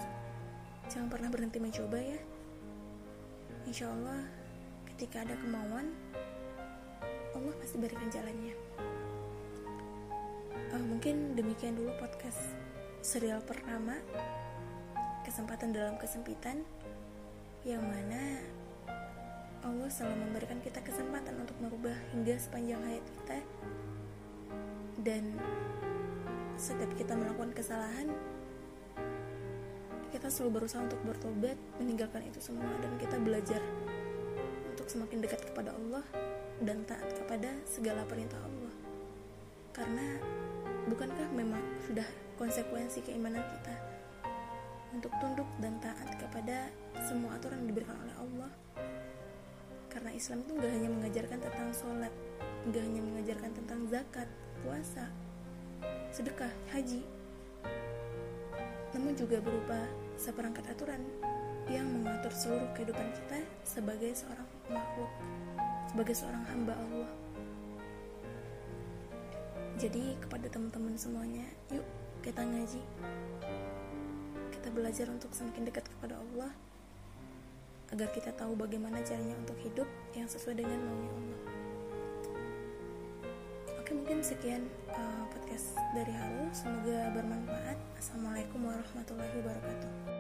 jangan 0.90 1.14
pernah 1.14 1.30
berhenti 1.30 1.62
mencoba 1.62 2.02
ya. 2.02 2.20
Insya 3.70 3.94
Allah 3.94 4.26
ketika 4.96 5.22
ada 5.22 5.38
kemauan, 5.38 5.94
Allah 7.38 7.54
pasti 7.62 7.78
berikan 7.78 8.10
jalannya. 8.10 8.56
Uh, 10.74 10.84
mungkin 10.90 11.38
demikian 11.38 11.78
dulu 11.78 11.94
podcast 12.02 12.42
serial 13.06 13.40
pertama 13.46 14.02
kesempatan 15.28 15.76
dalam 15.76 16.00
kesempitan 16.00 16.64
yang 17.68 17.84
mana 17.84 18.40
Allah 19.60 19.92
selalu 19.92 20.24
memberikan 20.24 20.64
kita 20.64 20.80
kesempatan 20.80 21.36
untuk 21.44 21.60
merubah 21.60 21.92
hingga 22.16 22.40
sepanjang 22.40 22.80
hayat 22.80 23.04
kita. 23.04 23.38
Dan 25.04 25.36
setiap 26.56 26.88
kita 26.96 27.20
melakukan 27.20 27.52
kesalahan 27.52 28.08
kita 30.08 30.32
selalu 30.32 30.64
berusaha 30.64 30.88
untuk 30.88 31.04
bertobat 31.04 31.60
meninggalkan 31.78 32.24
itu 32.24 32.40
semua 32.40 32.72
dan 32.80 32.96
kita 32.96 33.20
belajar 33.20 33.60
untuk 34.72 34.88
semakin 34.88 35.20
dekat 35.20 35.44
kepada 35.44 35.76
Allah 35.76 36.08
dan 36.64 36.88
taat 36.88 37.12
kepada 37.14 37.52
segala 37.68 38.08
perintah 38.08 38.40
Allah. 38.40 38.74
Karena 39.76 40.08
bukankah 40.88 41.30
memang 41.36 41.62
sudah 41.86 42.08
konsekuensi 42.40 43.04
keimanan 43.04 43.44
kita 43.46 43.77
untuk 44.96 45.12
tunduk 45.20 45.50
dan 45.60 45.80
taat 45.84 46.16
kepada 46.20 46.72
semua 47.04 47.36
aturan 47.36 47.64
yang 47.66 47.70
diberikan 47.76 47.98
oleh 48.00 48.16
Allah. 48.16 48.52
Karena 49.92 50.14
Islam 50.14 50.46
itu 50.46 50.52
gak 50.62 50.72
hanya 50.72 50.90
mengajarkan 50.94 51.40
tentang 51.42 51.70
sholat 51.74 52.14
gak 52.68 52.84
hanya 52.84 53.00
mengajarkan 53.00 53.52
tentang 53.56 53.80
zakat 53.88 54.28
puasa 54.60 55.08
sedekah 56.12 56.52
haji 56.76 57.00
namun 58.92 59.16
juga 59.16 59.40
berupa 59.40 59.88
seperangkat 60.20 60.68
aturan 60.68 61.00
yang 61.68 61.88
mengatur 61.88 62.32
seluruh 62.32 62.68
kehidupan 62.76 63.08
kita 63.16 63.40
sebagai 63.64 64.12
seorang 64.16 64.48
makhluk 64.72 65.12
sebagai 65.88 66.16
seorang 66.16 66.44
hamba 66.52 66.76
Allah. 66.76 67.12
Jadi 69.78 70.18
kepada 70.20 70.52
teman-teman 70.52 70.96
semuanya 70.98 71.46
yuk 71.72 71.86
kita 72.26 72.44
ngaji 72.44 72.82
kita 74.68 74.84
belajar 74.84 75.08
untuk 75.08 75.32
semakin 75.32 75.64
dekat 75.72 75.88
kepada 75.88 76.20
Allah 76.20 76.52
agar 77.96 78.12
kita 78.12 78.36
tahu 78.36 78.52
bagaimana 78.60 79.00
caranya 79.00 79.32
untuk 79.40 79.56
hidup 79.64 79.88
yang 80.12 80.28
sesuai 80.28 80.60
dengan 80.60 80.76
maunya 80.84 81.08
Allah. 81.08 81.40
Oke 83.80 83.96
mungkin 83.96 84.20
sekian 84.20 84.68
uh, 84.92 85.24
podcast 85.32 85.72
dari 85.96 86.12
Haru. 86.12 86.52
Semoga 86.52 87.16
bermanfaat. 87.16 87.80
Assalamualaikum 87.96 88.60
warahmatullahi 88.68 89.40
wabarakatuh 89.40 90.17